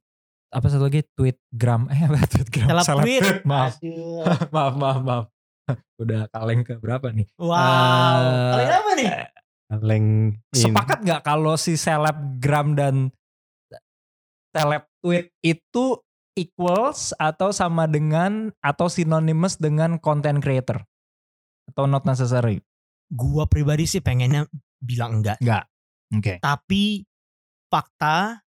[0.48, 3.24] apa satu lagi tweetgram eh apa tweetgram Seleb tweet.
[3.50, 3.80] maaf
[4.52, 5.26] maaf maaf maaf
[6.02, 7.52] udah kaleng ke berapa nih Wow.
[7.52, 9.10] Eh, Kalian apa nih?
[9.66, 10.32] Ini.
[10.54, 13.10] sepakat nggak kalau si selebgram dan
[14.50, 16.00] seleb tweet itu
[16.34, 20.86] equals atau sama dengan atau synonymous dengan content creator
[21.66, 22.62] atau not necessary
[23.06, 24.46] Gua pribadi sih pengennya
[24.78, 25.38] bilang enggak.
[25.40, 25.64] nggak
[26.14, 27.06] oke Tapi
[27.68, 28.40] fakta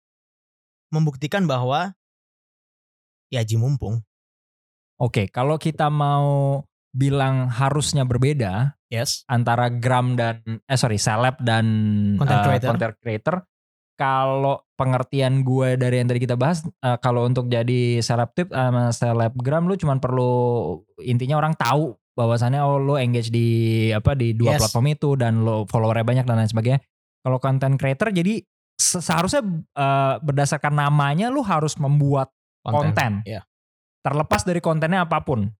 [0.88, 1.92] membuktikan bahwa
[3.28, 4.00] ya Ji mumpung.
[4.96, 6.62] oke kalau kita mau
[6.98, 9.22] bilang harusnya berbeda Yes.
[9.26, 11.64] antara gram dan eh sorry seleb dan
[12.16, 12.68] Content eh, creator.
[12.72, 13.34] content creator
[13.94, 19.66] kalau pengertian gue dari yang tadi kita bahas eh, kalau untuk jadi selebtip sama selebgram
[19.66, 20.32] lu cuman perlu
[21.00, 23.46] intinya orang tahu bahwasannya oh lu engage di
[23.90, 24.61] apa di dua Yes.
[24.64, 26.80] platform itu dan lo followernya banyak dan lain sebagainya
[27.20, 28.40] kalau content creator jadi
[28.74, 29.44] se- seharusnya
[29.76, 33.20] eh, berdasarkan namanya lu harus membuat konten.
[33.22, 33.44] Iya.
[33.98, 35.50] terlepas dari kontennya apa pun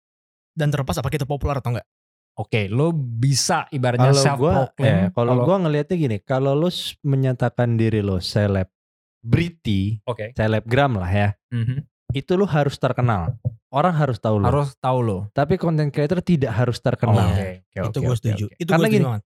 [0.59, 1.87] Dan terlepas apa kita populer atau enggak?
[2.35, 4.87] Oke, lo bisa ibaratnya Kalau self gua, proclaim.
[4.87, 11.11] ya, kalau gua ngelihatnya gini, kalau lu s- menyatakan diri lo selebriti, oke, selebgram lah
[11.11, 11.83] ya, Mhm.
[12.15, 13.35] itu lu harus terkenal.
[13.69, 14.47] Orang harus tahu lo.
[14.47, 15.19] harus tahu lo.
[15.31, 17.27] Tapi content creator tidak harus terkenal.
[17.29, 17.35] Iya.
[17.35, 18.45] Oke, oke, itu gue setuju.
[18.47, 18.55] oke.
[18.57, 19.25] Itu Karena gue setuju gini, banget.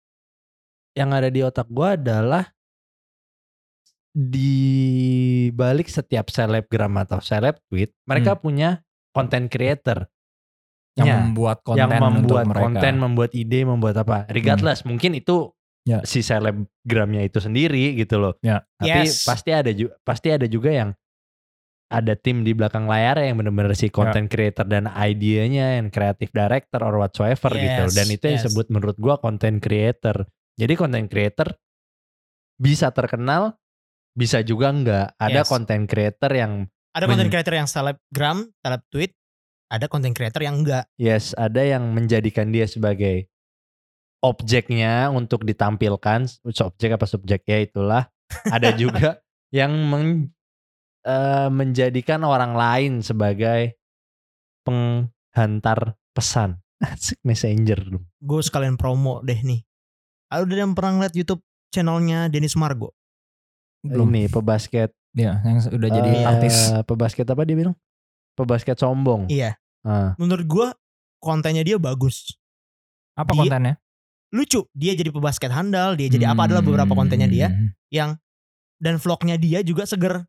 [0.93, 2.45] Yang ada di otak gua adalah
[4.11, 4.53] di
[5.51, 10.05] balik setiap selebgram atau seleb tweet, mereka punya content creator
[10.93, 12.65] Yang Ya, membuat konten yang membuat untuk mereka.
[12.69, 14.29] konten, membuat ide, membuat apa.
[14.29, 15.49] Regardless, mungkin itu
[15.83, 15.99] Ya.
[16.05, 18.37] si selebgramnya itu sendiri gitu loh.
[18.45, 18.63] Ya.
[18.77, 19.25] Tapi Yes.
[19.25, 20.91] pasti ada juga pasti ada juga yang
[21.93, 26.81] ada tim di belakang layar yang bener-bener si content creator dan idenya yang creative director
[26.81, 28.45] or whatsoever gitu Yes, dan itu yang yes.
[28.49, 30.25] disebut menurut gua content creator
[30.57, 31.53] jadi content creator
[32.57, 33.61] bisa terkenal
[34.13, 35.49] bisa juga enggak ada Yes.
[35.49, 36.53] content creator yang
[36.93, 39.13] Ada content creator yang selebgram, seleb tweet,
[39.73, 40.85] ada content creator yang enggak.
[41.01, 43.33] yes ada yang menjadikan dia sebagai
[44.21, 48.03] objeknya untuk ditampilkan objek apa subjek ya itulah
[48.53, 50.29] ada juga yang men-
[51.09, 53.81] eh, menjadikan orang lain sebagai
[54.63, 58.05] penghantar pesan Asik messenger dong.
[58.19, 59.63] Gue sekalian promo deh nih.
[60.27, 61.39] Ada udah yang pernah ngeliat YouTube
[61.71, 62.91] channelnya Denis Margo?
[63.87, 64.11] Belum.
[64.11, 66.73] Ini pebasket Ya, yang udah jadi eh, artis.
[66.89, 67.77] Pebasket apa dia bilang?
[68.33, 69.29] Pebasket sombong.
[69.29, 69.57] Iya.
[69.83, 70.69] Ah, Menurut gue
[71.19, 72.33] kontennya dia bagus.
[73.13, 73.75] Apa dia- kontennya?
[74.33, 74.65] Lucu.
[74.73, 75.93] Dia jadi pebasket handal.
[75.93, 77.53] Dia jadi apa adalah beberapa kontennya dia.
[77.53, 77.69] Hmm.
[77.93, 78.11] Yang
[78.81, 80.25] dan vlognya dia juga seger.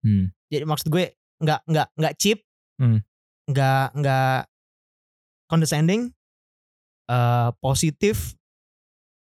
[0.00, 0.32] Hmm.
[0.48, 2.40] Jadi maksud gue nggak nggak nggak cheap.
[2.80, 3.04] Hmm.
[3.46, 4.40] Nggak nggak
[5.46, 6.12] condescending.
[7.08, 8.36] eh positif.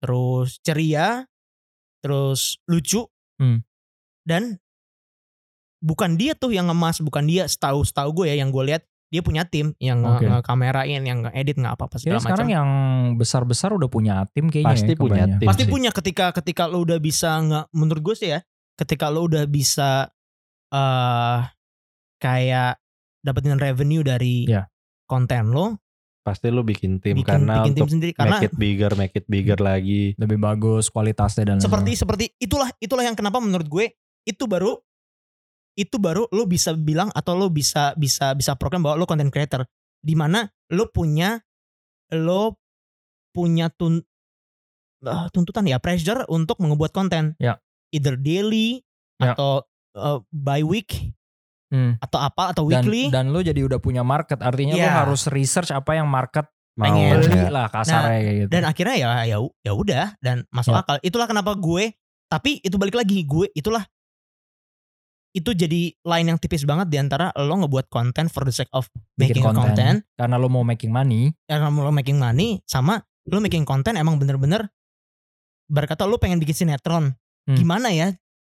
[0.01, 1.25] Terus ceria.
[2.01, 3.05] Terus lucu.
[3.37, 3.65] Hmm.
[4.21, 4.57] Dan
[5.85, 9.21] bukan dia tuh yang ngemas, bukan dia setahu setahu gue ya yang gue lihat dia
[9.21, 10.25] punya tim yang nge- Oke.
[10.27, 12.57] ngekamerain, yang edit nggak apa-apa segala sekarang macam.
[12.57, 12.69] yang
[13.15, 14.73] besar-besar udah punya tim kayaknya.
[14.73, 15.45] Pasti ya, punya tim.
[15.45, 15.71] Pasti sih.
[15.71, 18.41] punya ketika ketika lo udah bisa nggak menurut gue sih ya,
[18.75, 20.09] ketika lo udah bisa
[20.67, 21.39] eh
[22.17, 22.81] kayak
[23.21, 24.65] dapetin revenue dari Ya.
[25.05, 25.77] konten lo,
[26.21, 29.13] pasti lu bikin tim bikin karena bikin tim untuk sendiri karena make it bigger, make
[29.13, 30.17] it bigger lagi.
[30.17, 33.85] Lebih bagus kualitasnya dan seperti seperti itulah itulah yang kenapa menurut gue
[34.23, 34.81] itu baru
[35.75, 39.67] itu baru lo bisa bilang atau lo bisa bisa bisa program bahwa lo content creator
[39.99, 41.39] di mana lo punya
[42.11, 42.55] lo
[43.29, 43.99] punya tun,
[45.03, 47.59] eh, tuntutan ya pressure untuk mengebuat konten Ya.
[47.91, 48.79] either daily
[49.19, 49.35] Ya.
[49.35, 51.11] atau eh, by week
[51.65, 51.97] Hmm.
[51.97, 54.95] atau apa atau dan, weekly dan lo jadi udah punya market artinya lo Iya.
[55.03, 57.23] harus research apa yang market Mau Pengen.
[57.23, 57.47] beli ya.
[57.49, 58.49] lah kasarnya kayak gitu.
[58.51, 60.83] dan akhirnya ya ya ya udah dan masuk Ya.
[60.83, 61.95] akal itulah kenapa gue
[62.27, 63.81] tapi itu balik lagi gue itulah
[65.35, 68.87] itu jadi line yang tipis banget di antara lo ngebuat konten for the sake of
[69.13, 69.59] Bikin making konten.
[69.67, 71.35] content karena lo mau making money.
[71.43, 74.71] karena lo making money sama lo making konten emang bener-bener
[75.65, 77.11] berkata lo pengen bikin sinetron
[77.43, 77.53] Hmm.
[77.55, 78.09] gimana ya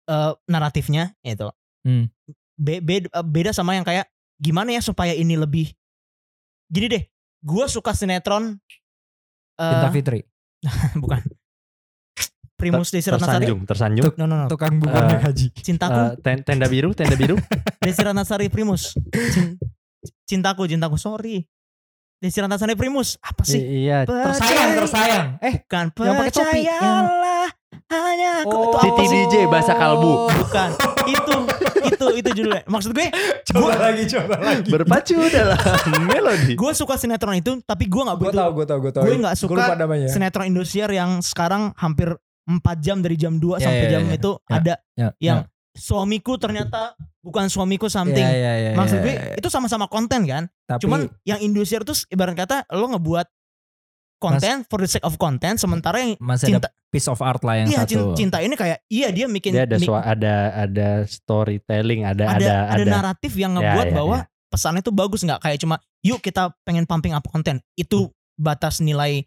[0.05, 1.47] eh, naratifnya itu
[1.81, 2.11] Hmm.
[2.57, 4.05] Be- beda, beda sama yang kayak
[4.37, 5.71] gimana ya supaya ini lebih
[6.67, 7.05] gini deh
[7.41, 8.59] gue suka sinetron
[9.57, 10.21] eh, Cinta Fitri.
[10.99, 11.23] bukan
[12.61, 14.05] Primus Desi Ratnasari Tersanjung, tersanjung.
[14.15, 15.47] no no no Tukang bukan Eh, haji.
[15.57, 17.41] cintaku Eh, ten- tenda biru, tenda biru.
[17.85, 18.93] Desi Ratnasari Primus
[19.33, 19.57] Cin-
[20.25, 21.49] cintaku cintaku sorry
[22.17, 25.27] Desi Ratnasari Primus apa sih I- iya, Tersayang, tersayang.
[25.41, 27.49] Eh, bukan yang pakai topi, yang- percayalah
[27.91, 28.79] hanya aku Oh.
[28.79, 30.29] Titi DJ bahasa kalbu.
[30.31, 30.69] bukan
[31.07, 31.35] itu
[31.83, 33.09] itu itu judulnya maksud gue
[33.49, 34.69] coba lagi, coba lagi.
[34.69, 35.59] berpacu dalam
[36.07, 36.55] melodi.
[36.55, 39.03] gue suka sinetron itu tapi gue nggak Gue tau, gue tau, gue tau.
[39.03, 40.07] Gue nggak suka namanya.
[40.07, 42.15] sinetron Indosiar yang sekarang hampir
[42.53, 44.13] 4 jam dari jam 2 Ya, sampai ya, jam ya.
[44.13, 45.39] itu Ya, ada Ya, yang
[45.73, 49.35] suamiku ternyata bukan suamiku something Ya, ya, ya, maksud ya, gue ya.
[49.37, 53.31] itu sama-sama konten kan Tapi, Cuman yang Indosiar tuh ibarat kata lo ngebuat
[54.17, 57.57] konten for the sake of content sementara yang masih cinta ada piece of art lah
[57.57, 58.13] yang iya satu.
[58.13, 62.37] cin- cinta ini kayak iya dia bikin Dia ada sua- ada ada storytelling, ada ada,
[62.37, 62.91] ada ada, ada.
[62.93, 64.25] naratif yang Ya, ngebuat ya, bahwa ya.
[64.51, 67.79] pesannya tuh bagus nggak kayak cuma yuk kita pengen pumping up konten Hmm.
[67.79, 67.99] itu
[68.37, 69.25] batas nilai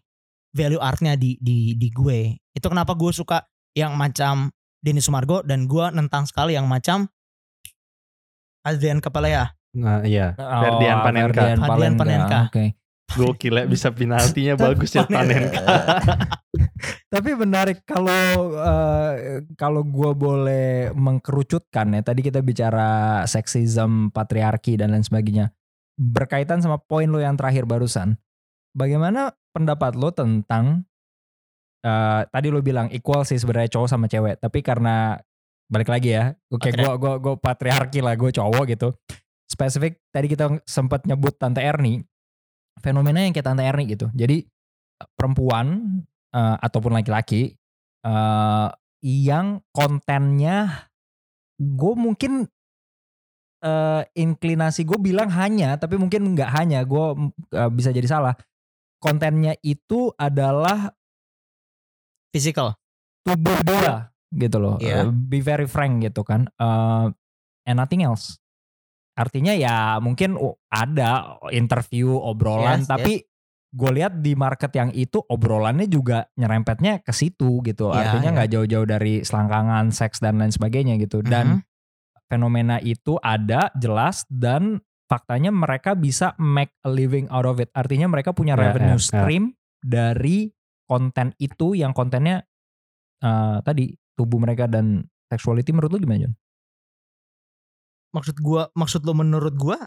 [0.54, 3.42] value artnya di di di gue itu kenapa gue suka
[3.74, 7.10] yang macam Denny Sumargo dan gue nentang sekali yang macam
[8.64, 10.38] Adrian Kapalea Nah, iya.
[10.38, 11.34] Oh, Ferdian Panenka.
[11.34, 12.40] Ferdian Ferdian Panenka.
[12.48, 12.66] Oke.
[13.14, 15.60] Gokil ya bisa penaltinya bagus ya Panenka.
[17.14, 22.00] Tapi menarik kalau eh, kalau gue boleh mengkerucutkan ya.
[22.06, 25.50] Tadi kita bicara seksisme, patriarki dan lain sebagainya.
[25.98, 28.18] Berkaitan sama poin lo yang terakhir barusan.
[28.74, 30.82] Bagaimana pendapat lo tentang
[31.86, 34.42] eh, tadi lo bilang equal sih sebenarnya cowok sama cewek.
[34.42, 35.16] Tapi karena
[35.70, 36.34] balik lagi ya.
[36.50, 38.88] Oke, Patri- gue gua gua patriarki lah, gue cowok gitu.
[39.46, 42.02] Spesifik tadi kita sempat nyebut Tante Erni.
[42.82, 44.10] Fenomena yang kayak Tante Erni gitu.
[44.10, 44.42] Jadi
[45.14, 46.00] perempuan
[46.34, 47.54] eh, ataupun laki-laki
[48.02, 48.68] eh,
[49.04, 50.88] yang kontennya
[51.60, 52.48] gue mungkin
[53.62, 57.04] eh, inklinasi gue bilang hanya tapi mungkin nggak hanya gue
[57.52, 58.34] eh, bisa jadi salah
[59.04, 60.88] kontennya itu adalah
[62.32, 62.72] physical.
[63.20, 64.80] Tubuh dia gitu loh.
[64.80, 65.04] Iya.
[65.04, 66.48] Eh, be very frank gitu kan.
[66.48, 67.06] Eh,
[67.68, 68.40] and nothing else.
[69.14, 70.34] Artinya ya mungkin
[70.72, 73.22] ada interview obrolan Yes, tapi
[73.74, 77.94] gue lihat di market yang itu obrolannya juga nyerempetnya ke situ gitu.
[77.94, 78.34] Iya, artinya iya.
[78.40, 81.22] nggak jauh-jauh dari selangkangan seks dan lain sebagainya gitu.
[81.22, 82.26] Dan Mhm.
[82.26, 84.82] fenomena itu ada jelas dan
[85.14, 87.70] faktanya mereka bisa make a living out of it.
[87.70, 89.06] Artinya mereka punya Ya, revenue ya, ya.
[89.06, 90.50] stream dari
[90.84, 92.42] konten itu yang kontennya
[93.20, 96.34] eh, tadi tubuh mereka dan sexuality menurut lu gimana John?
[98.10, 99.78] Maksud gua, maksud lo menurut gua,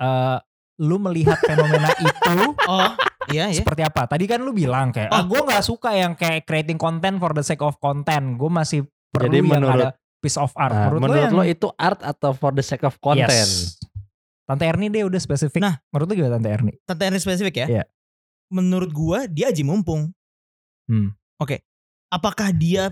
[0.00, 0.38] Eh,
[0.80, 2.88] lu melihat fenomena itu oh
[3.28, 3.60] iya ya.
[3.60, 4.08] seperti apa?
[4.08, 5.24] Tadi kan lu bilang kayak, ah, Oh.
[5.28, 8.40] gue nggak suka yang kayak creating content for the sake of content.
[8.40, 10.72] Gue masih perlu Jadi yang menurut- ada piece of art.
[10.72, 13.28] Nah, menurut, menurut, lo, lo yang, itu art atau for the sake of content?
[13.28, 13.76] Yes.
[14.50, 15.62] Tante Erni deh udah spesifik.
[15.62, 15.78] Nah.
[15.94, 16.72] menurut lu gimana Tante Erni?
[16.82, 17.66] Tante Ernie spesifik ya.
[17.70, 17.84] Iya.
[18.50, 20.10] Menurut gua dia aji mumpung.
[20.90, 21.14] Hmm.
[21.38, 21.62] Oke.
[22.10, 22.90] Apakah dia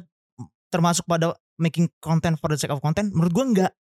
[0.71, 3.11] termasuk pada making content for the sake of content?
[3.11, 3.73] Menurut gua enggak.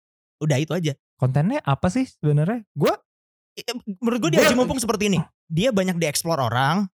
[0.41, 0.97] Udah itu aja.
[1.17, 2.65] Kontennya apa sih sebenarnya?
[2.73, 2.93] Gue
[3.53, 3.65] I-
[4.01, 5.21] Menurut gua dia Gua- aji mumpung seperti ini.
[5.45, 6.89] Dia banyak dieksplor orang.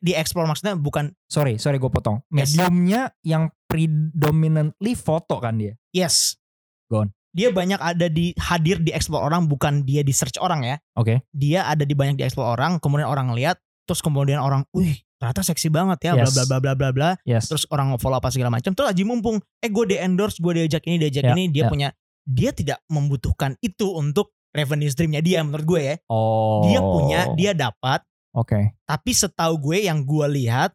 [0.00, 2.24] Dieksplor maksudnya bukan sorry sorry gue potong.
[2.32, 2.56] Yes.
[2.56, 5.76] Mediumnya yang predominantly foto kan dia.
[5.92, 6.40] yes.
[6.88, 7.08] Go on.
[7.32, 10.76] Dia banyak ada di hadir di explore orang bukan dia di search orang ya.
[10.94, 11.24] Oke.
[11.32, 13.56] Dia ada di banyak di explore orang, kemudian orang lihat,
[13.88, 16.36] terus kemudian orang, "Wih, ternyata seksi banget ya, bla Yes.
[16.36, 17.48] bla bla bla bla bla." Yes.
[17.48, 20.84] terus orang follow apa segala macam terus aji mumpung eh gue di endorse gue diajak
[20.84, 21.70] ini diajak Ya, ini dia ya.
[21.72, 21.88] punya
[22.22, 26.62] dia tidak membutuhkan itu untuk revenue streamnya dia menurut gue ya oh.
[26.68, 28.04] dia punya dia dapat
[28.36, 28.76] Oke.
[28.84, 30.70] tapi setahu gue yang gue lihat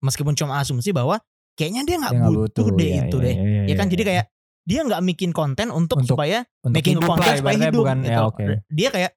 [0.00, 1.18] meskipun cuma asumsi bahwa
[1.56, 4.02] kayaknya dia nggak nggak butuh, deh Iya, itu iya, deh iya, ya kan iya, jadi
[4.02, 4.08] iya.
[4.12, 4.24] kayak
[4.66, 7.82] dia nggak bikin konten untuk, Untuk supaya Untuk making hidup konten lah, supaya hidup.
[7.86, 8.10] bukan, gitu.
[8.10, 8.44] ya oke.
[8.66, 9.12] dia kayak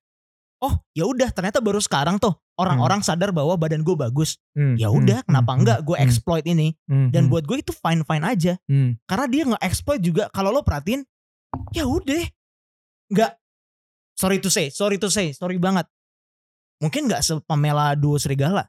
[0.61, 2.37] oh ya udah ternyata baru sekarang tuh.
[2.59, 4.35] Orang-orang sadar bahwa badan gue bagus.
[4.51, 6.75] Hmm, ya hmm, udah hmm, kenapa hmm, enggak gue hmm, exploit ini?
[6.91, 8.53] Hmm, dan hmm, buat gue itu fine fine aja.
[8.67, 8.99] Hmm.
[9.07, 10.27] karena dia nggak exploit juga.
[10.29, 11.01] Kalau lo perhatiin
[11.73, 12.23] ya udah.
[13.09, 13.31] Nggak
[14.19, 15.87] sorry to say sorry to say sorry banget.
[16.83, 18.67] Mungkin nggak sepamela duo serigala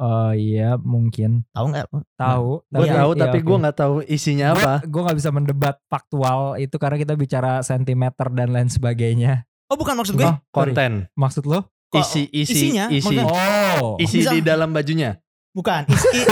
[0.00, 1.86] Oh iya mungkin tahu nggak
[2.16, 2.64] tahu.
[2.64, 3.44] Gue Tapi- tahu iya, tapi oke.
[3.44, 4.72] gue nggak tahu isinya apa.
[4.82, 9.44] Gue gak bisa mendebat faktual itu karena kita bicara sentimeter dan lain sebagainya.
[9.66, 10.72] oh bukan maksud gue Oh, sorry.
[10.72, 11.68] Konten, Maksud lo?
[11.92, 13.94] Isi isi isinya, isi Oh.
[13.98, 15.20] isi Bisa- di dalam bajunya.
[15.50, 16.22] bukan isi,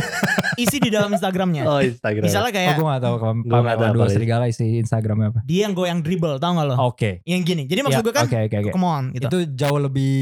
[0.61, 2.23] isi di dalam instagramnya Oh Instagram.
[2.23, 5.29] misalnya Oh, kayak gue gak tahu kalau Gua nggak Pamela tahu dua serigala isi Instagramnya
[5.29, 5.41] apa.
[5.43, 7.11] dia yang goyang dribble tau gak lo Oke.
[7.25, 8.71] yang gini jadi maksud Ya, gue kan Oke oke oke.
[8.73, 10.15] come on gitu Itu jauh lebih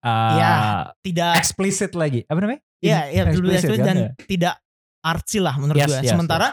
[0.00, 0.52] uh, Ya,
[1.00, 2.24] tidak explicit lagi.
[2.24, 2.60] Apa namanya?
[2.80, 4.10] ya ya lebih explicit kan, dan ya?
[4.24, 4.54] tidak
[5.00, 6.48] artsy lah menurut Yes, gue yes, sementara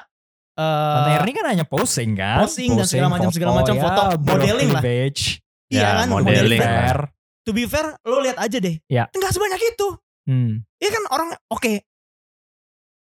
[0.51, 2.41] Tante eh Erni kan hanya posing kan?
[2.41, 4.81] posting dan segala macam- segala macam foto, modeling lah.
[4.81, 6.59] Cleavage, iya Ya, kan modeling.
[6.59, 6.99] fair.
[7.41, 9.07] to be fair lo lihat aja deh Ya.
[9.07, 9.87] nggak sebanyak itu
[10.25, 11.73] Hmm, Iya kan orang oke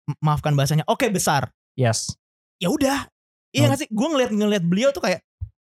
[0.07, 2.17] M- maafkan bahasanya oke besar yes.
[2.57, 3.05] ya udah
[3.51, 3.69] iya Oh.
[3.69, 5.21] nggak sih gue ngeliat ngeliat beliau tuh kayak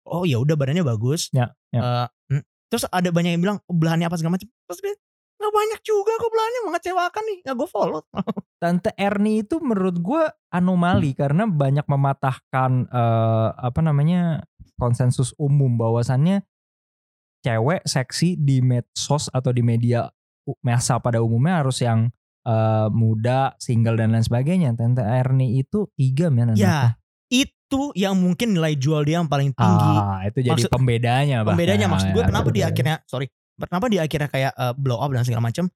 [0.05, 1.81] oh ya udah badannya bagus Ya, ya.
[1.81, 2.43] Eh, hmm.
[2.73, 4.97] Terus ada banyak yang bilang oh, belahannya apa segala macam terus dia
[5.37, 8.01] nggak banyak juga kok belahannya mengecewakan nih nggak gue follow
[8.63, 14.41] Tante Erni itu menurut gue anomali karena banyak mematahkan eh, apa namanya
[14.81, 16.47] konsensus umum bahwasannya
[17.45, 20.09] cewek seksi di medsos atau di media
[20.63, 22.09] masa pada umumnya harus yang
[22.47, 24.79] eh, muda, single dan lain sebagainya.
[24.79, 26.55] Tante Erni itu tiga men.
[26.55, 27.62] ya itu
[27.95, 29.93] yang mungkin nilai jual dia yang paling tinggi.
[29.95, 31.37] Ah, itu jadi Maksud- pembedanya.
[31.43, 31.87] pembedanya.
[31.87, 33.27] Maksud gue Ya, kenapa dia akhirnya sorry
[33.59, 35.69] kenapa dia akhirnya kayak eh, blow up dan segala macam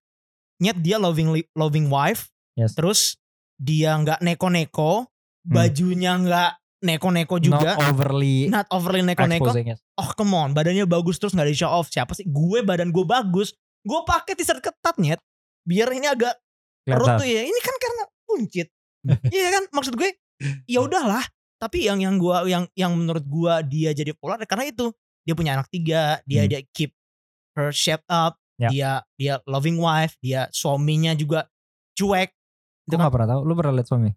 [0.56, 2.72] nyet dia loving loving wife Yes.
[2.72, 3.20] terus
[3.54, 5.04] dia nggak neko-neko
[5.44, 5.52] Hmm.
[5.52, 6.50] bajunya nggak
[6.82, 7.76] neko-neko juga.
[7.76, 9.52] Not overly not overly neko-neko.
[9.94, 11.86] oh come on badannya bagus terus nggak di show off.
[11.86, 12.24] Siapa sih?
[12.24, 13.52] Gue badan gue bagus.
[13.80, 15.20] Gue pakai t-shirt ketat nyet.
[15.62, 16.34] Biar ini agak
[16.82, 17.42] perut tuh ya.
[17.42, 18.68] Ini kan karena buncit.
[19.30, 19.62] Iya kan?
[19.70, 20.10] Maksud gue
[20.64, 21.22] ya udahlah
[21.56, 24.92] tapi yang yang gua yang yang menurut gua dia jadi polar karena itu
[25.22, 26.50] dia punya anak tiga dia Hmm.
[26.50, 26.92] dia keep
[27.52, 28.68] her shape up Ya.
[28.68, 31.44] dia dia loving wife dia suaminya juga
[31.92, 32.32] cuek
[32.82, 33.40] itu Gue kan gak pernah tahu.
[33.42, 34.10] Lu pernah lihat suami?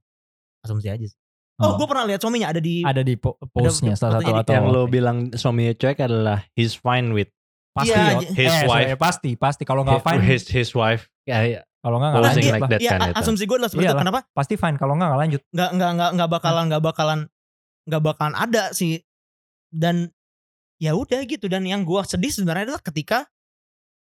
[0.60, 1.20] asumsi aja sih
[1.58, 4.68] oh, gue pernah lihat suaminya ada di ada di po- postnya salah satu atau yang
[4.68, 7.28] lo bilang suaminya cuek adalah he's fine with
[7.70, 8.16] pasti Iya, ya.
[8.18, 8.84] j- his Eh, wife.
[8.86, 12.52] sorry, pasti pasti kalau nggak fine his his wife ya kalau nggak nggak posing lanjut
[12.52, 12.70] like lah.
[12.70, 13.18] that Iya, kan itu.
[13.20, 13.92] asumsi gue adalah seperti itu.
[13.92, 14.04] Iyalah.
[14.04, 14.20] Kenapa?
[14.36, 17.20] pasti fine kalau nggak nggak lanjut Nggak nggak nggak nggak bakalan nggak bakalan
[17.88, 18.94] nggak bakalan ada sih.
[19.70, 19.96] Dan
[20.78, 21.46] ya udah gitu.
[21.48, 23.24] Dan yang gue sedih sebenarnya adalah ketika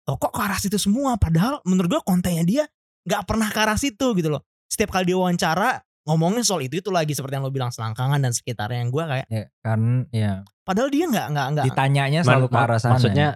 [0.04, 1.16] oh kok ke arah situ semua.
[1.16, 2.64] Padahal menurut gue kontennya dia
[3.04, 4.44] nggak pernah ke arah situ gitu loh.
[4.68, 8.28] Setiap kali dia wawancara ngomongin soal itu itu lagi seperti yang lo bilang selangkangan dan
[8.28, 12.46] sekitarnya yang gue kayak ya, kan ya padahal dia nggak nggak nggak ditanyanya Man- selalu
[12.52, 13.28] ke arah sana Maksudnya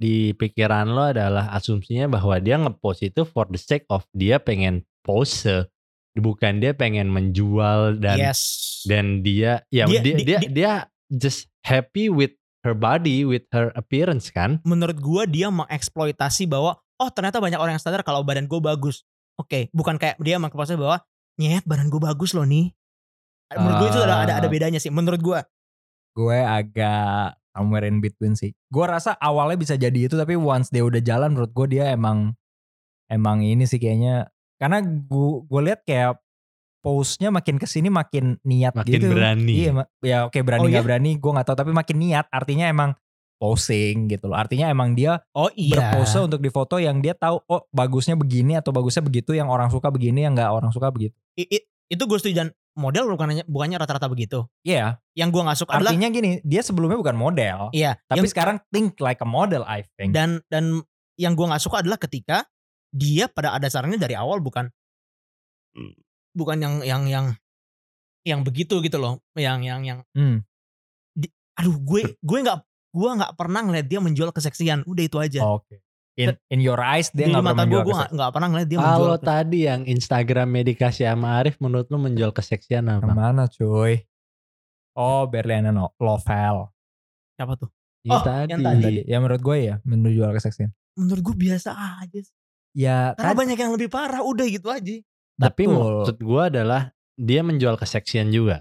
[0.00, 4.80] di pikiran lo adalah asumsinya bahwa dia ngepost itu for the sake of dia pengen
[5.00, 5.68] pose,
[6.14, 8.40] bukan dia pengen menjual dan yes
[8.82, 10.72] dan dia ya Dia- dia di- dia, di- dia
[11.06, 14.60] just happy with her body, with her appearance kan?
[14.62, 19.04] menurut gue dia mengeksploitasi bahwa oh ternyata banyak orang yang sadar kalau badan gue bagus.
[19.36, 21.00] Oke, bukan kayak dia mengeksploitasi bahwa
[21.36, 22.72] nyet badan gue bagus loh nih.
[23.50, 24.52] Menurut gue itu ada, ada ada Ah.
[24.52, 24.88] bedanya sih.
[24.88, 25.40] Menurut gue
[26.12, 28.50] gue agak somewhere in between sih.
[28.66, 32.34] Gue rasa awalnya bisa jadi itu tapi once dia udah jalan menurut gue dia emang
[33.06, 36.20] emang ini sih kayaknya karena gue gue lihat kayak
[36.80, 39.12] postnya makin ke sini makin niat Makin gitu.
[39.12, 39.52] berani.
[39.52, 40.88] Iya, ma- ya oke berani Oh, nggak iya?
[40.88, 42.90] berani gue nggak tahu tapi makin niat artinya emang
[43.36, 44.36] posing gitu loh.
[44.36, 45.76] Artinya emang dia Oh iya.
[45.92, 49.88] berpose untuk difoto yang dia tahu oh bagusnya begini atau bagusnya begitu yang orang suka
[49.88, 51.12] begini yang nggak orang suka begitu.
[51.36, 52.48] I- i- itu gue setuju dan
[52.78, 54.46] model bukannya bukannya rata-rata begitu.
[54.62, 57.98] Iya, Yang gue nggak suka adalah artinya gini, dia sebelumnya bukan model, iya.
[58.06, 60.14] tapi yang- sekarang think like a model I think.
[60.14, 60.80] dan dan
[61.18, 62.46] yang gue nggak suka adalah ketika
[62.90, 64.66] dia pada ada dasarnya dari awal bukan
[66.32, 67.26] bukan yang yang yang
[68.22, 70.42] yang begitu gitu loh yang yang yang Hmm.
[71.54, 72.58] aduh gue gue nggak
[72.90, 75.82] gue nggak pernah ngeliat dia menjual keseksian udah itu aja Oke.
[76.20, 78.68] In in your eyes dia di nggak mata pernah gue menjual gue nggak pernah ngeliat
[78.68, 83.12] dia Kalau menjual tadi yang Instagramnya dikasih sama Arif menurut lu menjual keseksian Yang apa?
[83.12, 84.04] mana cuy?
[84.92, 86.68] Oh Berliana no, Lovel.
[87.32, 88.48] siapa tuh Ini Oh, tadi.
[88.48, 89.04] yang tadi.
[89.04, 90.70] Ya menurut gue ya menjual keseksian.
[90.92, 92.36] menurut gue biasa aja sih.
[92.70, 95.00] Ya karena kan banyak yang lebih parah udah gitu aja
[95.34, 96.04] Tapi betul.
[96.04, 96.82] maksud gue adalah
[97.16, 98.60] dia menjual keseksian juga.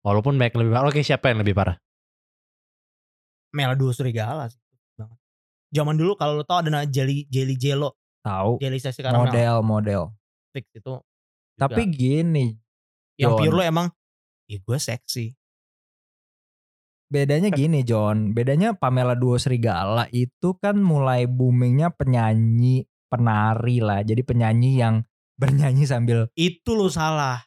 [0.00, 0.86] Walaupun banyak yang lebih parah.
[0.86, 1.76] Oke siapa yang lebih parah?
[3.50, 4.59] Mela dua serigala sih
[5.70, 9.56] zaman dulu kalau lo tau ada nama Jelly Jelly Jello tahu Jelly Sesi Karamel model
[9.62, 10.02] model.
[10.50, 10.94] fix itu
[11.60, 11.96] Tapi juga.
[11.96, 12.46] gini,
[13.20, 13.40] yang John.
[13.44, 13.86] pure lo emang
[14.48, 15.36] ya gue seksi
[17.10, 24.06] bedanya gini John, bedanya Pamela Duo Serigala itu kan mulai boomingnya penyanyi, penari lah.
[24.06, 25.02] Jadi penyanyi yang
[25.40, 27.40] bernyanyi sambil itu lo salah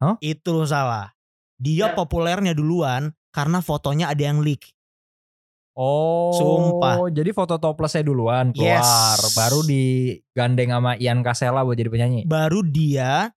[0.00, 0.16] Hah?
[0.24, 1.12] itu lo salah
[1.60, 4.72] dia populernya duluan karena fotonya ada yang leak
[5.74, 7.10] Oh, Sumpah.
[7.10, 9.34] Jadi foto toplesnya duluan keluar, Yes.
[9.34, 12.22] baru digandeng sama Ian Kasela buat jadi penyanyi.
[12.24, 13.34] baru dia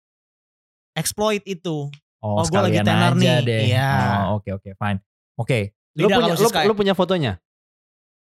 [0.94, 1.88] exploit itu
[2.20, 3.46] Oh, Oh, gua lagi tenar aja nih.
[3.46, 3.62] deh.
[3.70, 3.92] Iya.
[4.28, 4.98] Oh, oke oke fine.
[5.36, 5.78] Oke.
[5.94, 7.34] Lu Lidah punya, kalau lu, lu punya fotonya?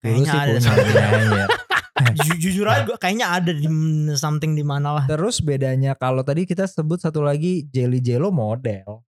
[0.02, 1.46] Kayaknya sih ada punya.
[2.18, 3.70] Ju- jujur aja gue kayaknya ada di
[4.12, 9.06] something di mana lah Terus bedanya kalau tadi kita sebut satu lagi Jelly Jello model,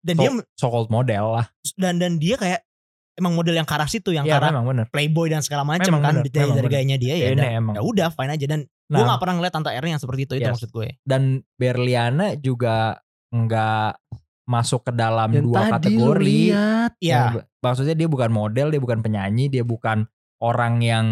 [0.00, 1.46] dan so, dia so called model lah.
[1.76, 2.64] dan dan dia kayak
[3.14, 4.86] emang model yang karas itu yang Iya karena memang bener.
[4.90, 7.74] playboy dan segala macam kan bener, dari, gayanya dia ya Ini dan- emang.
[7.78, 10.34] ya udah fine aja dan gue Nah, gak pernah ngeliat tante Erin yang seperti itu
[10.36, 10.54] itu Yes.
[10.54, 11.22] maksud gue dan
[11.54, 12.98] Berliana juga
[13.30, 13.90] nggak
[14.44, 16.20] masuk ke dalam Yang dua kategori.
[16.22, 16.90] lihat.
[17.00, 20.04] Iya Ya, maksudnya dia bukan model, dia bukan penyanyi, dia bukan
[20.38, 21.06] orang yang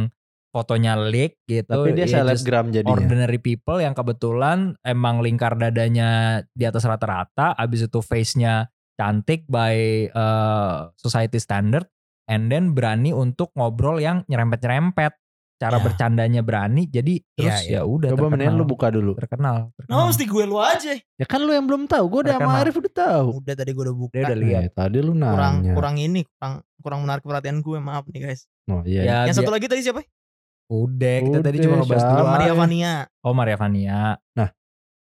[0.53, 1.64] fotonya leak gitu.
[1.64, 2.92] Tapi dia selebgram jadinya.
[2.92, 8.68] ordinary people yang kebetulan emang lingkar dadanya di atas rata-rata, abis itu face-nya
[9.03, 9.74] cantik by
[10.09, 11.90] uh, society standard,
[12.24, 15.18] and then berani untuk ngobrol yang nyerempet-nyerempet.
[15.59, 15.84] Cara Ya.
[15.84, 17.70] bercandanya berani, jadi terus Ya, ya.
[17.70, 19.14] ya udah Coba mendingan lu buka dulu.
[19.14, 19.94] terkenal, terkenal.
[19.94, 22.03] No mesti gue lu aja Ya kan lu yang belum tahu.
[22.09, 22.59] Gue udah sama.
[22.59, 23.26] Arif udah tahu.
[23.38, 24.61] Udah tadi gue udah buka Dia udah lihat.
[24.61, 25.30] Eh, tadi lu nanya.
[25.30, 29.00] kurang kurang ini kurang kurang menarik perhatian gue maaf nih guys Oh iya.
[29.00, 30.03] Ya, yang dia- satu lagi tadi siapa
[30.66, 32.22] Udah, kita tadi Udah, cuma ngebahas dua.
[32.26, 32.92] Maria Vania
[33.22, 33.98] Oh Maria Vania.
[34.34, 34.50] Maria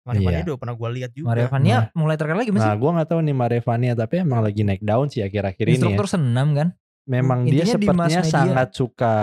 [0.04, 0.18] Iya.
[0.20, 3.08] Vania udah pernah gue lihat juga Maria Vania mulai terkenal lagi Nah, masih gue nggak
[3.08, 5.76] tahu nih Marevania tapi emang lagi naik daun sih akhir-akhir ini ya.
[5.76, 6.68] instruktur senam kan?
[7.04, 8.32] Memang dia intinya di mass sepertinya media.
[8.32, 9.14] sangat suka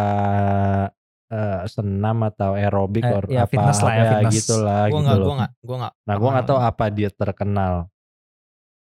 [1.29, 4.33] eh, senam atau aerobik Eh, or ya, apa, fitness lah ya, fitness.
[4.35, 5.25] gitu lah gue gitu nggak loh.
[5.25, 7.73] gue nggak gue nggak Nah, gue nggak tahu apa dia terkenal.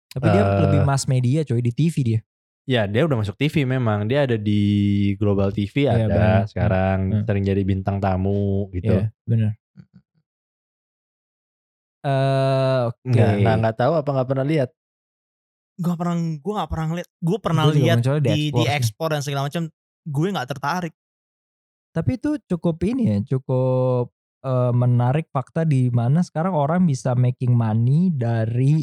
[0.08, 0.60] Tapi dia Eh.
[0.62, 2.20] lebih mass media coy di TV dia.
[2.64, 4.04] Ya, dia udah masuk TV memang.
[4.04, 4.60] Dia ada di
[5.14, 6.40] Global TV Iya, ada benar.
[6.46, 7.24] sekarang Hmm.
[7.24, 8.92] sering jadi bintang tamu gitu.
[8.94, 9.50] Iya, bener.
[12.00, 13.02] Eh, oke.
[13.04, 14.70] Nggak, nggak, nggak tahu apa nggak pernah lihat.
[15.78, 19.70] gue pernah gue nggak pernah ngeliat gue pernah lihat di di ekspor dan segala macam
[20.02, 20.90] gue nggak tertarik
[21.88, 24.10] Tapi itu cukup ini ya, cukup
[24.42, 28.82] eh, menarik fakta di mana sekarang orang bisa making money dari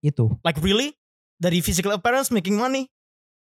[0.00, 0.28] itu.
[0.44, 0.92] like really
[1.34, 2.84] dari physical appearance making money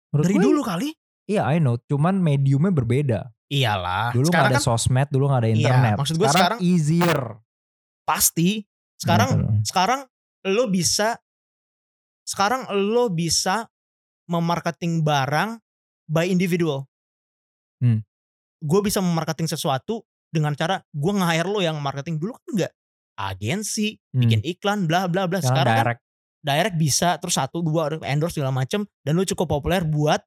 [0.10, 0.90] Menurut dari gue, dulu kali
[1.30, 1.78] Iya, I know.
[1.80, 3.20] Cuman mediumnya berbeda.
[3.46, 5.96] iyalah Dulu nggak ada kan sosmed, dulu nggak ada Iya, internet.
[5.96, 7.22] maksud gue sekarang, sekarang- easier.
[8.10, 8.66] Pasti
[8.98, 9.70] sekarang Gitu.
[9.70, 10.02] sekarang
[10.50, 11.22] lo bisa
[12.26, 13.70] sekarang lo bisa
[14.26, 15.58] memarketing barang
[16.06, 16.86] by individual.
[17.82, 18.02] Hmm.
[18.62, 22.74] Gue bisa memarketing sesuatu dengan cara gue nge-hire lo yang marketing dulu kan enggak
[23.20, 24.26] agensi, Hmm.
[24.26, 25.42] bikin iklan, bla bla bla.
[25.42, 26.02] Sekarang kan direct.
[26.40, 30.22] direct bisa terus satu dua endorse segala macem dan lo cukup populer buat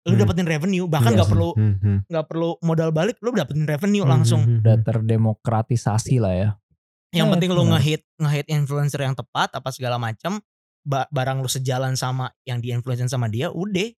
[0.00, 0.20] lo Hmm.
[0.22, 1.32] dapetin revenue bahkan nggak sih.
[1.34, 1.98] perlu Hmm, hmm.
[2.08, 4.40] nggak perlu modal balik lo dapetin revenue Hmm, langsung.
[4.40, 4.86] hmm, hmm, Udah hmm.
[4.86, 6.48] terdemokratisasi lah ya.
[7.10, 10.38] Yang Iya, penting lu nge-hit nge-hit influencer yang tepat apa segala macam,
[10.80, 13.90] ba- barang lu sejalan sama yang di-influence sama dia, udah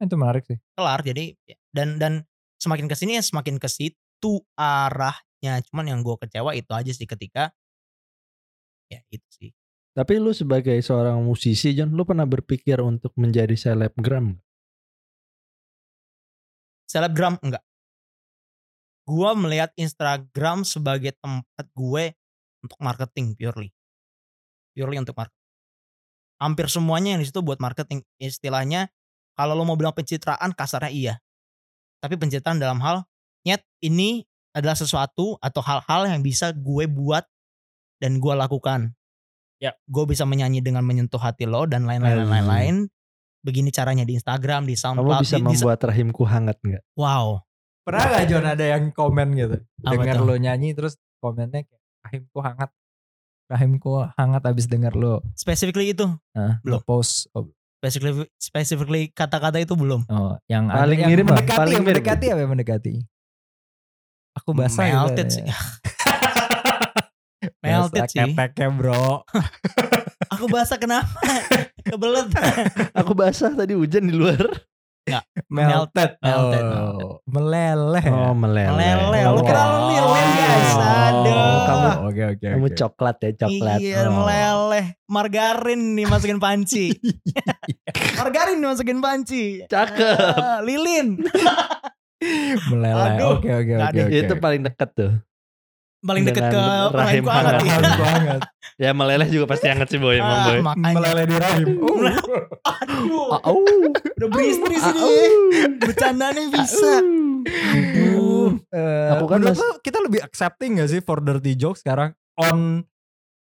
[0.00, 0.56] Itu menarik sih.
[0.72, 1.00] kelar.
[1.00, 2.12] Jadi ya, dan dan
[2.56, 5.60] semakin ke sini ya semakin ke situ arahnya.
[5.68, 7.52] Cuman yang gue kecewa itu aja sih ketika
[8.88, 9.50] ya itu sih.
[9.92, 14.34] Tapi lu sebagai seorang musisi John, lu pernah berpikir untuk menjadi selebgram?
[16.90, 17.62] Selebgram enggak.
[19.06, 22.10] Gua melihat Instagram sebagai tempat gue
[22.66, 23.70] untuk marketing purely.
[24.74, 25.46] Purely untuk marketing.
[26.42, 28.02] Hampir semuanya yang di situ buat marketing.
[28.18, 28.90] Istilahnya
[29.38, 31.14] kalau lo mau bilang pencitraan kasarnya iya.
[32.02, 33.06] Tapi pencitraan dalam hal
[33.46, 37.22] nyet ini adalah sesuatu atau hal-hal yang bisa gue buat
[38.02, 38.90] dan gue lakukan.
[39.62, 39.78] Ya.
[39.86, 42.76] Gue bisa menyanyi dengan menyentuh hati lo dan lain-lain lain-lain.
[43.40, 46.82] Begini caranya di Instagram, di Kamu SoundCloud, bisa di, di- membuat rahimku hangat nggak?
[46.94, 47.38] wow.
[47.80, 49.56] Pernah gak John ada yang komen gitu?
[49.80, 50.22] Apa Dengar tuh?
[50.22, 52.70] lo nyanyi terus komennya kayak rahimku hangat.
[53.46, 56.78] Rahimku hangat abis denger lo Specifically itu, Hah, Belum.
[56.80, 60.04] post oh, specifically, specifically kata-kata itu belum.
[60.06, 61.28] oh, yang Paling mirip apa?
[61.34, 61.96] mendekati, Paling yang mirip.
[61.98, 62.92] mendekati apa yang mendekati?
[64.38, 65.34] Aku basah Melted gitu.
[65.40, 65.44] sih.
[67.64, 68.18] Melted sih.
[68.22, 69.24] keteknya bro.
[70.40, 71.20] Aku basah kenapa?
[71.92, 72.32] Kebelet.
[72.96, 74.40] Aku basah tadi hujan di luar.
[75.52, 76.16] Melted.
[76.16, 76.64] Melted.
[76.64, 78.06] Oh, meleleh.
[78.08, 78.72] Oh meleleh.
[78.72, 79.22] Meleleh.
[79.36, 80.72] Lu kira lu lilin, guys.
[80.80, 81.28] Aduh.
[81.28, 82.76] Oh, kamu Oke oke kamu oke.
[82.78, 83.78] coklat ya coklat.
[83.84, 84.12] Iya, Oh.
[84.16, 84.84] meleleh.
[85.04, 86.88] Margarin nih masukin panci.
[88.18, 89.44] Margarin nih masukin panci.
[89.68, 90.16] Cakep.
[90.40, 91.20] Ah, lilin.
[92.72, 93.12] meleleh.
[93.28, 94.00] Oke oke oke.
[94.08, 95.12] Itu paling deket tuh.
[96.00, 97.54] Paling deket ke rahim hangat.
[97.54, 97.60] hangat.
[97.60, 97.68] ya.
[97.76, 98.40] Rahimku hangat.
[98.76, 100.58] Ya meleleh juga pasti hangat sih boy emang Ah, boy.
[100.64, 100.94] makanya.
[100.96, 101.68] Meleleh di rahim.
[102.72, 103.36] Aduh.
[103.36, 103.60] Au.
[104.16, 104.84] Udah beristri Au.
[104.86, 105.12] sini.
[105.76, 106.92] Bercandanya bisa.
[107.44, 108.56] Aduh.
[108.66, 112.84] Eh, Aku kan mas- kita lebih accepting gak sih for dirty jokes sekarang on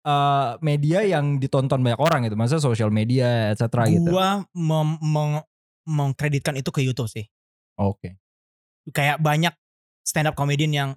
[0.01, 4.09] eh, media yang ditonton banyak orang gitu, maksudnya social media etc gitu.
[4.09, 5.45] Gua mem- meng-
[5.83, 7.27] mengkreditkan itu ke YouTube sih.
[7.75, 8.17] Oke.
[8.89, 9.53] Kayak banyak
[10.01, 10.89] stand up comedian yang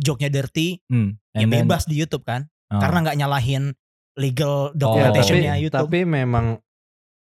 [0.00, 1.20] joke-nya dirty, Hmm.
[1.30, 2.48] ya then- bebas di YouTube kan.
[2.72, 2.80] oh.
[2.80, 3.64] Karena nggak nyalahin
[4.16, 5.80] legal tapi, documentationnya YouTube.
[5.80, 6.58] tapi memang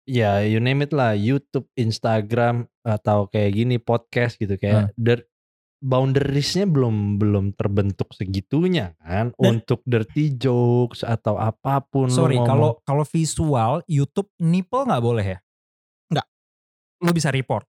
[0.03, 5.27] ya you name it lah YouTube, Instagram atau kayak gini podcast gitu kayak der-
[5.79, 12.79] boundariesnya belum belum terbentuk segitunya kan Dan- untuk dirty jokes atau apa pun Sorry, kalau
[12.81, 15.39] kalau visual YouTube nipple nggak boleh ya?
[16.07, 16.27] Nggak.
[17.03, 17.67] Lo bisa report.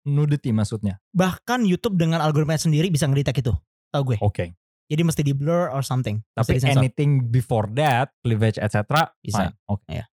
[0.00, 0.96] Nudity maksudnya.
[1.10, 3.52] Bahkan YouTube dengan algoritma sendiri bisa ngedetect itu.
[3.90, 4.16] Tau gue.
[4.22, 4.54] Oke.
[4.90, 6.18] Jadi mesti di blur or something.
[6.34, 9.06] Tapi anything before that, cleavage etc.
[9.22, 9.54] Bisa.
[9.70, 9.86] Oke.
[9.86, 10.04] Iya.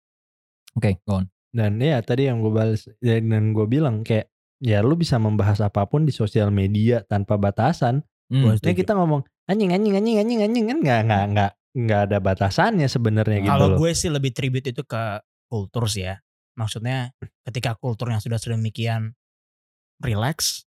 [0.77, 1.25] Oke, go on.
[1.49, 4.29] dan ya tadi yang gue balas dan gue bilang kayak
[4.61, 8.05] ya lu bisa membahas apa pun di sosial media tanpa batasan.
[8.29, 8.53] Hmm.
[8.61, 13.37] Kita ngomong anjing anjing anjing anjing anjing kan nggak nggak nggak nggak ada batasannya sebenarnya
[13.47, 16.21] gitu Kalau gue sih lebih tribute itu ke kultur sih ya.
[16.57, 17.13] Maksudnya
[17.47, 19.17] ketika kulturnya sudah sedemikian
[20.01, 20.65] relax,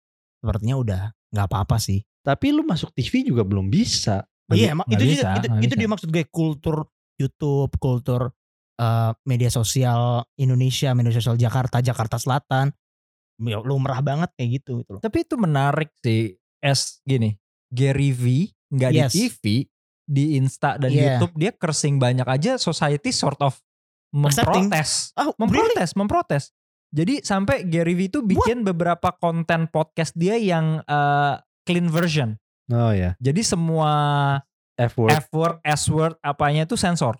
[0.43, 1.01] sepertinya udah
[1.31, 2.03] nggak apa-apa sih.
[2.23, 4.23] Tapi lu masuk TV juga belum bisa.
[4.47, 8.31] Iya, emang itu bisa, juga- itu, itu dia maksud gue kultur YouTube, kultur
[8.73, 12.71] eh, media sosial Indonesia, media sosial Jakarta, Jakarta Selatan.
[13.43, 15.01] Ya, lumrah banget kayak gitu gitu loh.
[15.01, 16.33] Tapi itu menarik sih.
[16.57, 17.35] Es gini,
[17.67, 19.11] Gary V nggak Yes.
[19.11, 19.43] di TV,
[20.03, 21.17] di Insta dan Yeah.
[21.19, 23.59] YouTube dia kersing banyak aja society sort of
[24.13, 25.73] memprotes, Oh, really?
[25.73, 26.43] memprotes, memprotes.
[26.93, 32.39] Jadi sampai Gary V itu bikin beberapa konten podcast dia yang eh, clean version.
[32.71, 33.15] Oh ya.
[33.19, 33.91] Jadi semua
[34.79, 35.11] F word.
[35.13, 37.19] F word, S word, apanya itu sensor.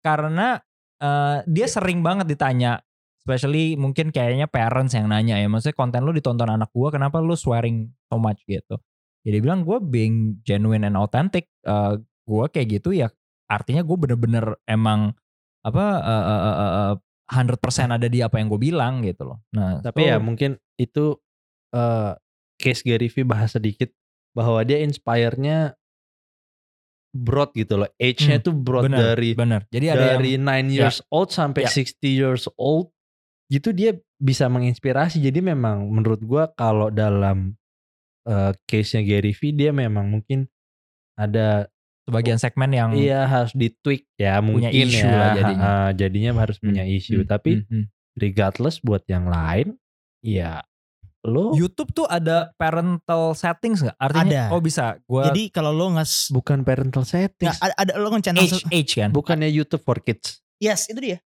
[0.00, 0.58] Karena
[1.00, 2.80] eh, dia sering banget ditanya,
[3.20, 7.36] especially mungkin kayaknya parents yang nanya ya, maksudnya konten lu ditonton anak gua, kenapa lu
[7.36, 8.80] swearing so much gitu?
[9.20, 13.12] Jadi bilang gue being genuine and authentic, eh, gua kayak gitu ya,
[13.52, 15.12] artinya gue bener-bener emang
[15.60, 16.94] apa eh, eh, eh, eh,
[17.30, 19.38] 100% ada di apa yang gue bilang gitu loh.
[19.54, 21.14] Nah, Tapi so- ya mungkin itu
[21.70, 22.12] eh
[22.60, 23.88] case Gary V bahas sedikit
[24.30, 25.72] bahwa dia inspire-nya
[27.10, 27.90] broad gitu loh.
[27.98, 29.66] Age-nya Hmm, tuh broad bener, dari bener.
[29.66, 31.70] Jadi ada dari yang 9 years old sampai Ya.
[31.72, 32.94] 60 years old
[33.50, 35.18] gitu dia bisa menginspirasi.
[35.18, 37.58] Jadi memang menurut gua kalau dalam
[38.22, 40.46] eh, case-nya Gary V dia memang mungkin
[41.18, 41.66] ada
[42.06, 45.10] sebagian segmen yang iya harus ditweak ya mungkin isu ya.
[45.10, 45.62] lah jadinya.
[45.62, 47.22] ha, jadinya harus Hmm, punya isu.
[47.22, 47.84] hmm, Tapi hmm, hmm.
[48.18, 49.74] regardless buat yang lain
[50.22, 50.62] ya
[51.20, 53.96] lo YouTube tuh ada parental settings nggak?
[53.96, 54.54] Artinya Ada.
[54.56, 57.60] oh bisa gua Jadi kalau lo nge bukan parental settings.
[57.60, 59.12] ada, ada lo ngecentang age age kan?
[59.12, 60.40] Bukannya YouTube for kids.
[60.56, 61.18] Yes, itu dia.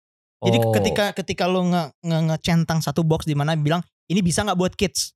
[0.42, 0.74] Jadi Oh.
[0.74, 4.74] ketika ketika lo nge, nge ngecentang satu box di mana bilang ini bisa nggak buat
[4.74, 5.14] kids,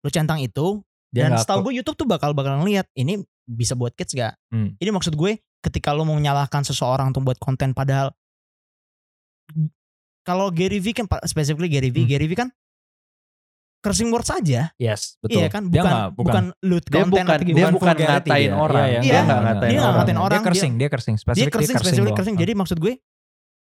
[0.00, 0.80] lo centang itu
[1.10, 4.34] Dia dan setahu gue YouTube tuh bakal bakal ngeliat ini bisa buat kids gak?
[4.50, 4.74] Hmm.
[4.76, 8.10] Ini maksud gue ketika lo mau menyalahkan seseorang untuk buat konten padahal
[10.22, 12.10] kalau Gary V kan specifically Gary V, Hmm.
[12.10, 12.48] Gary V kan
[13.86, 15.38] cursing word saja, yes betul.
[15.38, 15.62] iya kan?
[15.66, 18.54] Dia Bukan nggak- bukan, lewd Dia content bukan dia bukan vulgarity ngatain dia.
[18.56, 18.82] orang.
[18.82, 19.94] Iya, dia iya, nggak ngatain dia orang.
[19.94, 22.18] ngatain orang, Dia cursing, dia cursing, dia specifically cursing, cursing specifically doang.
[22.18, 22.36] cursing.
[22.36, 22.92] Jadi maksud gue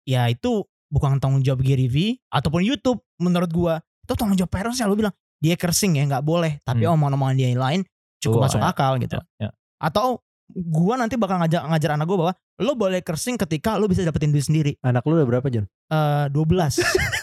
[0.04, 0.52] ya itu
[0.88, 1.98] bukan tanggung jawab Gary V
[2.28, 6.24] ataupun YouTube menurut gua itu tanggung jawab parents ya lu bilang dia cursing ya nggak
[6.24, 6.98] boleh tapi Hmm.
[6.98, 7.82] omongan-omongan dia yang lain
[8.18, 8.68] cukup Tuh, masuk ya.
[8.68, 9.54] akal gitu Ya.
[9.78, 10.18] atau
[10.50, 14.34] gua nanti bakal ngajar ngajar anak gua bahwa lo boleh cursing ketika lo bisa dapetin
[14.34, 15.70] duit sendiri Anak lu udah berapa John?
[15.86, 16.82] Eh 12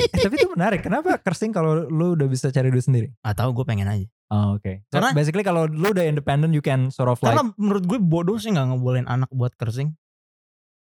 [0.00, 0.80] Eh, tapi itu menarik.
[0.82, 3.08] Kenapa cursing kalau lu udah bisa cari duit sendiri?
[3.20, 4.86] atau gue pengen aja Oh, oke.
[4.90, 7.98] So, Karena- basically kalau lu udah independent you can sort of like karena menurut gue
[7.98, 9.98] bodoh sih nggak ngebolehin anak buat cursing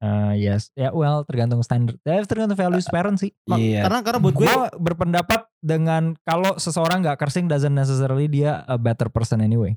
[0.01, 0.73] uh, yes.
[0.73, 2.01] Ya well tergantung standar.
[2.09, 3.37] Ya tergantung values parent sih.
[3.53, 3.85] Iya.
[3.85, 9.13] karena karena buat gue berpendapat dengan kalau seseorang nggak cursing doesn't necessarily dia a better
[9.13, 9.77] person anyway.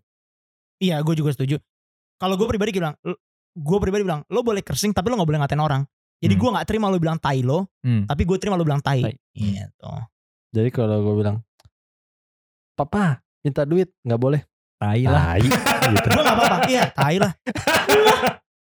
[0.79, 1.57] Iya, gue juga setuju.
[2.17, 2.93] Kalau gue pribadi bilang,
[3.57, 5.81] gue pribadi bilang, lo boleh cursing tapi lo nggak boleh ngatain orang.
[6.17, 6.41] Jadi Hmm.
[6.41, 8.03] gue nggak terima lo bilang tai lo, Hmm.
[8.05, 9.01] tapi gue terima lo bilang tai.
[9.01, 9.15] Tai.
[9.31, 9.91] Gitu.
[10.49, 11.37] Jadi kalau gue bilang,
[12.73, 14.41] Papa minta duit nggak boleh.
[14.77, 15.33] Tai lah.
[15.33, 15.41] Tai.
[15.93, 16.07] gitu.
[16.07, 16.57] gue nggak apa-apa.
[16.67, 17.31] Iya, tai lah.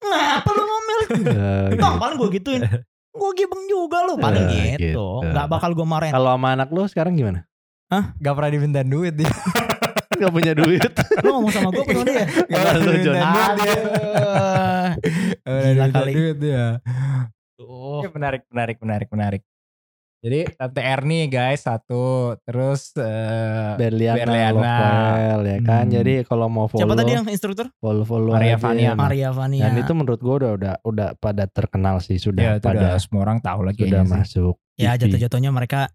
[0.01, 0.99] Ngapa lo ngomel?
[1.71, 1.85] Gitu.
[1.97, 2.61] paling gue gituin.
[3.11, 4.95] Gue gibeng juga lo, paling Eh, gitu.
[4.95, 5.07] gitu.
[5.25, 6.11] Nggak bakal gue marahin.
[6.11, 7.43] Kalau sama anak lu sekarang gimana?
[7.91, 9.27] Gak pernah diminta duit dia.
[10.21, 10.79] Gak punya duit.
[11.25, 12.23] Lo ngomong sama gue penuh dia.
[12.23, 13.23] Gak pernah diminta duit dia.
[15.41, 16.11] Gak pernah Gila kali.
[16.13, 16.65] duit dia.
[17.61, 18.01] Tuh.
[18.01, 19.41] Oke, menarik, menarik, menarik, menarik.
[20.21, 24.53] Jadi Tante Erni guys satu, terus eh, Berliana, Berliana.
[24.53, 25.85] Lovel ya kan.
[25.89, 25.93] Hmm.
[25.97, 27.73] Jadi kalau mau follow, Siapa tadi yang instruktur?
[27.81, 28.61] follow follow Maria aja.
[28.61, 28.91] Vania.
[28.93, 29.65] Maria Vania.
[29.65, 33.25] Dan itu menurut gue udah udah udah pada terkenal sih ya sudah udah pada semua
[33.25, 34.55] orang tahu lagi sudah masuk.
[34.77, 35.09] ya TV.
[35.09, 35.89] jatuh-jatuhnya mereka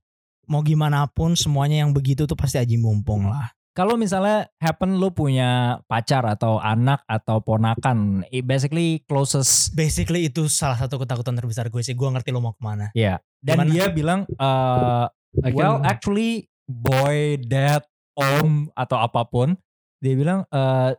[0.51, 3.55] mau gimana pun semuanya yang begitu tuh pasti aji mumpung lah.
[3.77, 10.49] Kalau misalnya happen lu punya pacar atau anak atau ponakan, eh, basically closest Basically itu
[10.49, 11.93] salah satu ketakutan terbesar gue sih.
[11.93, 12.89] Gue ngerti lo mau ke mana.
[12.97, 13.20] ya.
[13.45, 13.72] Dan Gimana?
[13.77, 15.07] dia bilang eh
[15.45, 17.85] I can- well actually boy, dad,
[18.16, 19.53] om atau apa pun,
[20.01, 20.97] dia bilang eh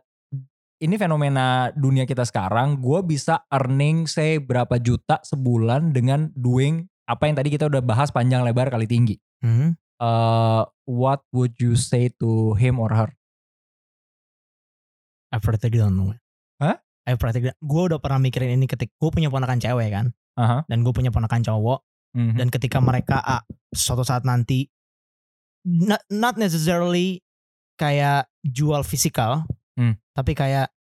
[0.78, 7.26] ini fenomena dunia kita sekarang, gue bisa earning say berapa juta sebulan dengan doing apa
[7.26, 9.18] yang tadi kita udah bahas panjang lebar kali tinggi.
[9.42, 9.74] Hmm.
[9.98, 13.10] Eh what would you say to him or her?
[15.28, 16.14] I practically don't know.
[16.62, 16.78] Hah?
[17.04, 20.06] I practically, gue udah pernah mikirin ini ketika gue punya ponakan cewek kan,
[20.40, 20.64] Aha.
[20.68, 21.80] dan gue punya ponakan cowok,
[22.16, 22.34] Mhm.
[22.40, 23.42] dan ketika mereka ah,
[23.72, 24.68] suatu saat nanti
[25.68, 27.20] not, not necessarily
[27.76, 29.44] kayak jual fisikal,
[29.76, 30.00] Hmm.
[30.16, 30.72] tapi kayak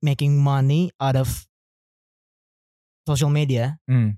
[0.00, 1.28] making money out of
[3.04, 4.16] social media, Hmm.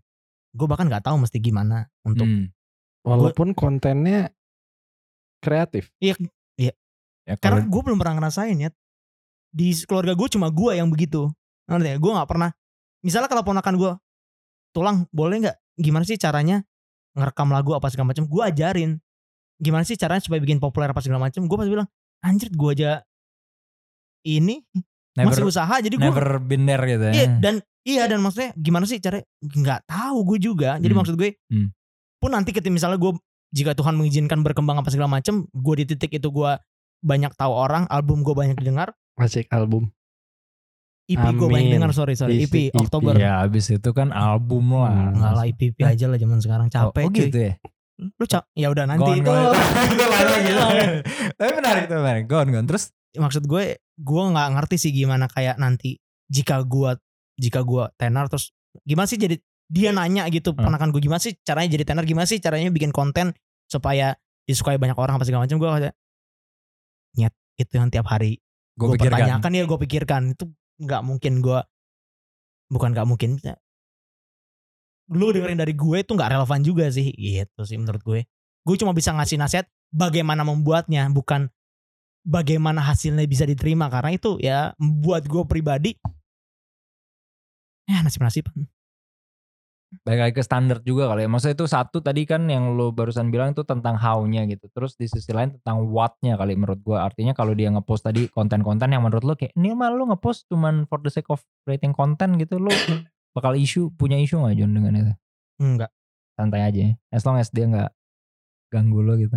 [0.54, 2.46] gue bahkan nggak tahu mesti gimana untuk Hmm.
[3.02, 4.30] Walaupun kontennya
[5.38, 5.90] kreatif.
[5.98, 8.70] Ya, karena kalau- gue belum pernah ngerasain ya.
[9.54, 11.30] Di keluarga gue cuma gue yang begitu.
[11.70, 11.96] Ngerti ya?
[12.02, 12.50] Gue nggak pernah.
[13.02, 13.92] Misalnya kalau ponakan gue
[14.74, 15.56] tulang boleh nggak?
[15.78, 16.66] Gimana sih caranya
[17.14, 18.26] ngerekam lagu apa segala macam?
[18.26, 18.98] Gue ajarin.
[19.62, 21.46] Gimana sih caranya supaya bikin populer apa segala macam?
[21.46, 21.86] Gue pasti bilang
[22.26, 22.92] anjir gue aja
[24.22, 24.62] ini
[25.14, 27.12] never, masih usaha jadi gue never been there gitu ya.
[27.12, 29.26] iya dan iya dan maksudnya gimana sih caranya?
[29.38, 30.78] Nggak tahu gue juga.
[30.78, 30.98] Jadi Hmm.
[30.98, 31.70] maksud gue Hmm.
[32.22, 33.18] Pun nanti ketika misalnya gue
[33.50, 36.54] jika Tuhan mengizinkan berkembang apa segala macam gue di titik itu gue
[37.02, 39.92] banyak tahu orang album gue banyak didengar Asik album.
[41.10, 42.78] EP gue banyak dengar sorry sorry EP, EP.
[42.78, 45.12] Oktober Ya abis itu kan album lah.
[45.12, 45.18] Hmm.
[45.18, 45.92] Enggak lah EP Hah?
[45.92, 47.22] aja lah zaman sekarang capek oh, oh cuy.
[47.28, 47.52] gitu ya.
[48.16, 49.30] Lu cap ya udah nanti Gone, itu.
[51.36, 52.24] Tapi menarik tuh menarik.
[52.30, 52.66] Gone gone.
[52.70, 52.84] Terus
[53.18, 56.00] maksud gue gue nggak ngerti sih gimana kayak nanti
[56.32, 56.96] jika gue
[57.36, 58.56] jika gue tenar terus
[58.88, 59.36] gimana sih jadi
[59.72, 60.68] dia nanya gitu Hmm.
[60.68, 61.32] ponakan gue gimana sih?
[61.40, 62.36] Caranya jadi tenar gimana sih?
[62.36, 63.32] Caranya bikin konten
[63.64, 64.12] supaya
[64.44, 65.56] disukai banyak orang apa segala macam.
[65.56, 65.94] Gue kayak
[67.16, 68.36] nyet itu yang tiap hari.
[68.76, 70.36] Gue pertanyakan ya gue pikirkan.
[70.36, 71.60] Itu nggak mungkin gue
[72.68, 73.40] bukan nggak mungkin
[75.12, 78.24] lu dengerin dari gue itu nggak relevan juga sih gitu sih menurut gue
[78.64, 81.52] gue cuma bisa ngasih nasihat bagaimana membuatnya bukan
[82.22, 83.90] bagaimana hasilnya bisa diterima.
[83.90, 85.98] Karena itu ya buat gue pribadi
[87.90, 88.70] ya nasib nasiban
[90.02, 91.28] Balik lagi ke standar juga kali ya.
[91.28, 94.66] Maksudnya itu satu tadi kan yang lo barusan bilang itu tentang how-nya gitu.
[94.72, 96.96] Terus di sisi lain tentang what-nya kali menurut gue.
[96.96, 100.88] Artinya kalau dia ngepost tadi konten-konten yang menurut lo kayak ini mah lo ngepost cuman
[100.88, 102.56] for the sake of creating konten gitu.
[102.56, 102.72] Lo
[103.36, 105.12] bakal isu punya isu gak John dengan itu?
[105.60, 105.92] enggak
[106.34, 106.92] Santai aja ya.
[107.12, 107.92] As long as dia gak
[108.72, 109.36] ganggu lo gitu.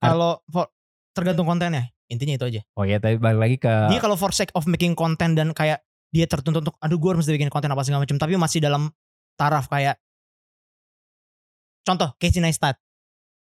[0.00, 0.68] kalau for-
[1.16, 4.52] tergantung kontennya intinya itu aja Oh iya tapi balik lagi ke dia kalau for sake
[4.56, 8.02] of making content dan kayak dia tertuntut untuk aduh gue harus bikin konten apa segala
[8.02, 8.90] macam tapi masih dalam
[9.40, 9.96] taraf kayak
[11.82, 12.76] contoh Casey Neistat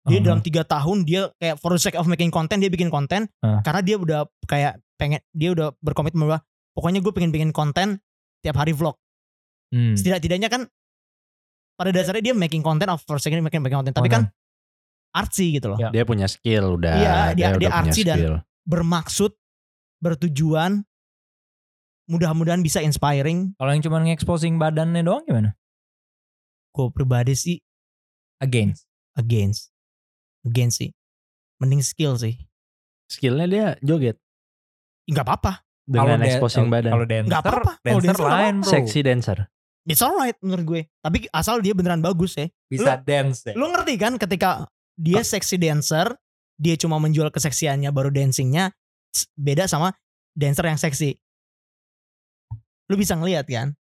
[0.02, 0.26] dia Uh-huh.
[0.26, 3.62] dalam tiga tahun dia kayak for the sake of making content dia bikin konten Uh.
[3.62, 6.40] karena dia udah kayak pengen dia udah berkomitmen bahwa
[6.72, 8.00] pokoknya gue pengen bikin konten
[8.40, 8.98] tiap hari vlog
[9.70, 9.94] Hmm.
[9.94, 10.66] setidak-tidaknya kan
[11.76, 14.28] pada dasarnya dia making content of for second making, making content tapi kan
[15.12, 15.92] artsy gitu loh Ya.
[15.92, 16.94] Dia punya skill udah.
[16.94, 18.36] Iya, dia- udah dia punya artsy dan- skill.
[18.64, 19.32] bermaksud
[19.98, 20.82] bertujuan
[22.06, 25.54] mudah-mudahan bisa inspiring Kalau yang cuma nge-exposing badannya doang gimana?
[26.72, 27.58] Gue pribadi sih
[28.40, 28.88] Against.
[29.14, 29.70] against
[30.42, 30.90] against sih
[31.60, 32.40] mending skill sih
[33.06, 34.16] Skillnya dia joget
[35.06, 36.94] nggak apa-apa dengan exposing badan.
[36.96, 37.72] Kalau dancer, Nggak apa-apa.
[37.84, 38.72] Kalau dancer dancer lain bro.
[38.72, 39.38] Sexy dancer.
[39.84, 43.54] it's alright menurut gue tapi asal dia beneran bagus ya Bisa dance ya.
[43.58, 46.16] lu ngerti kan ketika dia sexy dancer
[46.56, 48.72] dia cuma menjual keseksiannya baru dancingnya
[49.36, 49.92] beda sama
[50.32, 51.18] dancer yang seksi
[52.88, 53.74] lu bisa ngelihat kan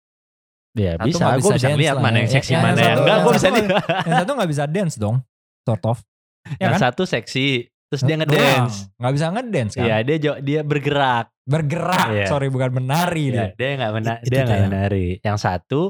[0.72, 2.18] Ya Satu bisa, gue bisa bisa dance lihat mana ya.
[2.18, 3.12] yang seksi Yang mana satu- yang enggak.
[3.12, 3.68] yang Gue bisa lihat.
[4.08, 5.16] Yang satu nggak bisa dance dong.
[5.62, 5.98] Sort of.
[6.02, 6.82] Ya yang kan?
[6.82, 7.48] satu seksi,
[7.86, 8.76] terus dia ngedance.
[8.96, 9.84] Nggak bisa ngedance kan?
[9.84, 11.28] Iya, dia jo- dia bergerak.
[11.44, 12.08] Bergerak.
[12.10, 12.26] Iya.
[12.26, 13.54] Sorry bukan menari Iya, dia.
[13.54, 14.60] dia nggak mena Itu dia dia.
[14.64, 15.08] menari.
[15.20, 15.82] Yang satu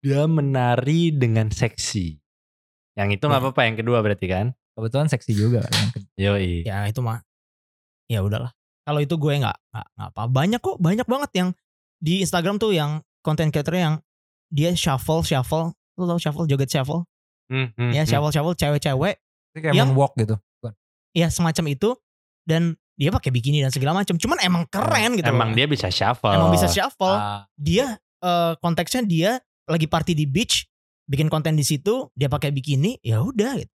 [0.00, 2.18] dia menari dengan seksi.
[2.94, 3.44] Yang itu nggak Ya.
[3.44, 3.60] apa-apa.
[3.64, 4.46] Yang kedua berarti kan?
[4.74, 5.62] Kebetulan seksi juga.
[5.64, 6.52] Yang ke- Yoi.
[6.62, 7.22] ya itu mah
[8.04, 8.52] ya udahlah
[8.82, 11.48] kalau itu gue nggak nggak apa banyak kok banyak banget yang
[11.96, 13.94] di Instagram tuh yang konten creator yang
[14.46, 17.08] dia shuffle shuffle lu tau shuffle joget shuffle
[17.44, 18.08] Hmm, hmm, ya hmm.
[18.08, 19.14] shuffle shuffle cewek-cewek
[19.52, 20.36] kayak Yang- moonwalk gitu.
[21.12, 21.94] ya semacam itu
[22.42, 22.62] dan
[22.94, 25.56] dia pakai bikini dan segala macam cuman emang keren gitu Emang loh.
[25.56, 26.30] dia bisa shuffle.
[26.30, 29.30] emang bisa shuffle Ah, dia eh, konteksnya dia
[29.64, 30.66] lagi party di beach
[31.04, 33.72] bikin konten di situ dia pakai bikini ya udah gitu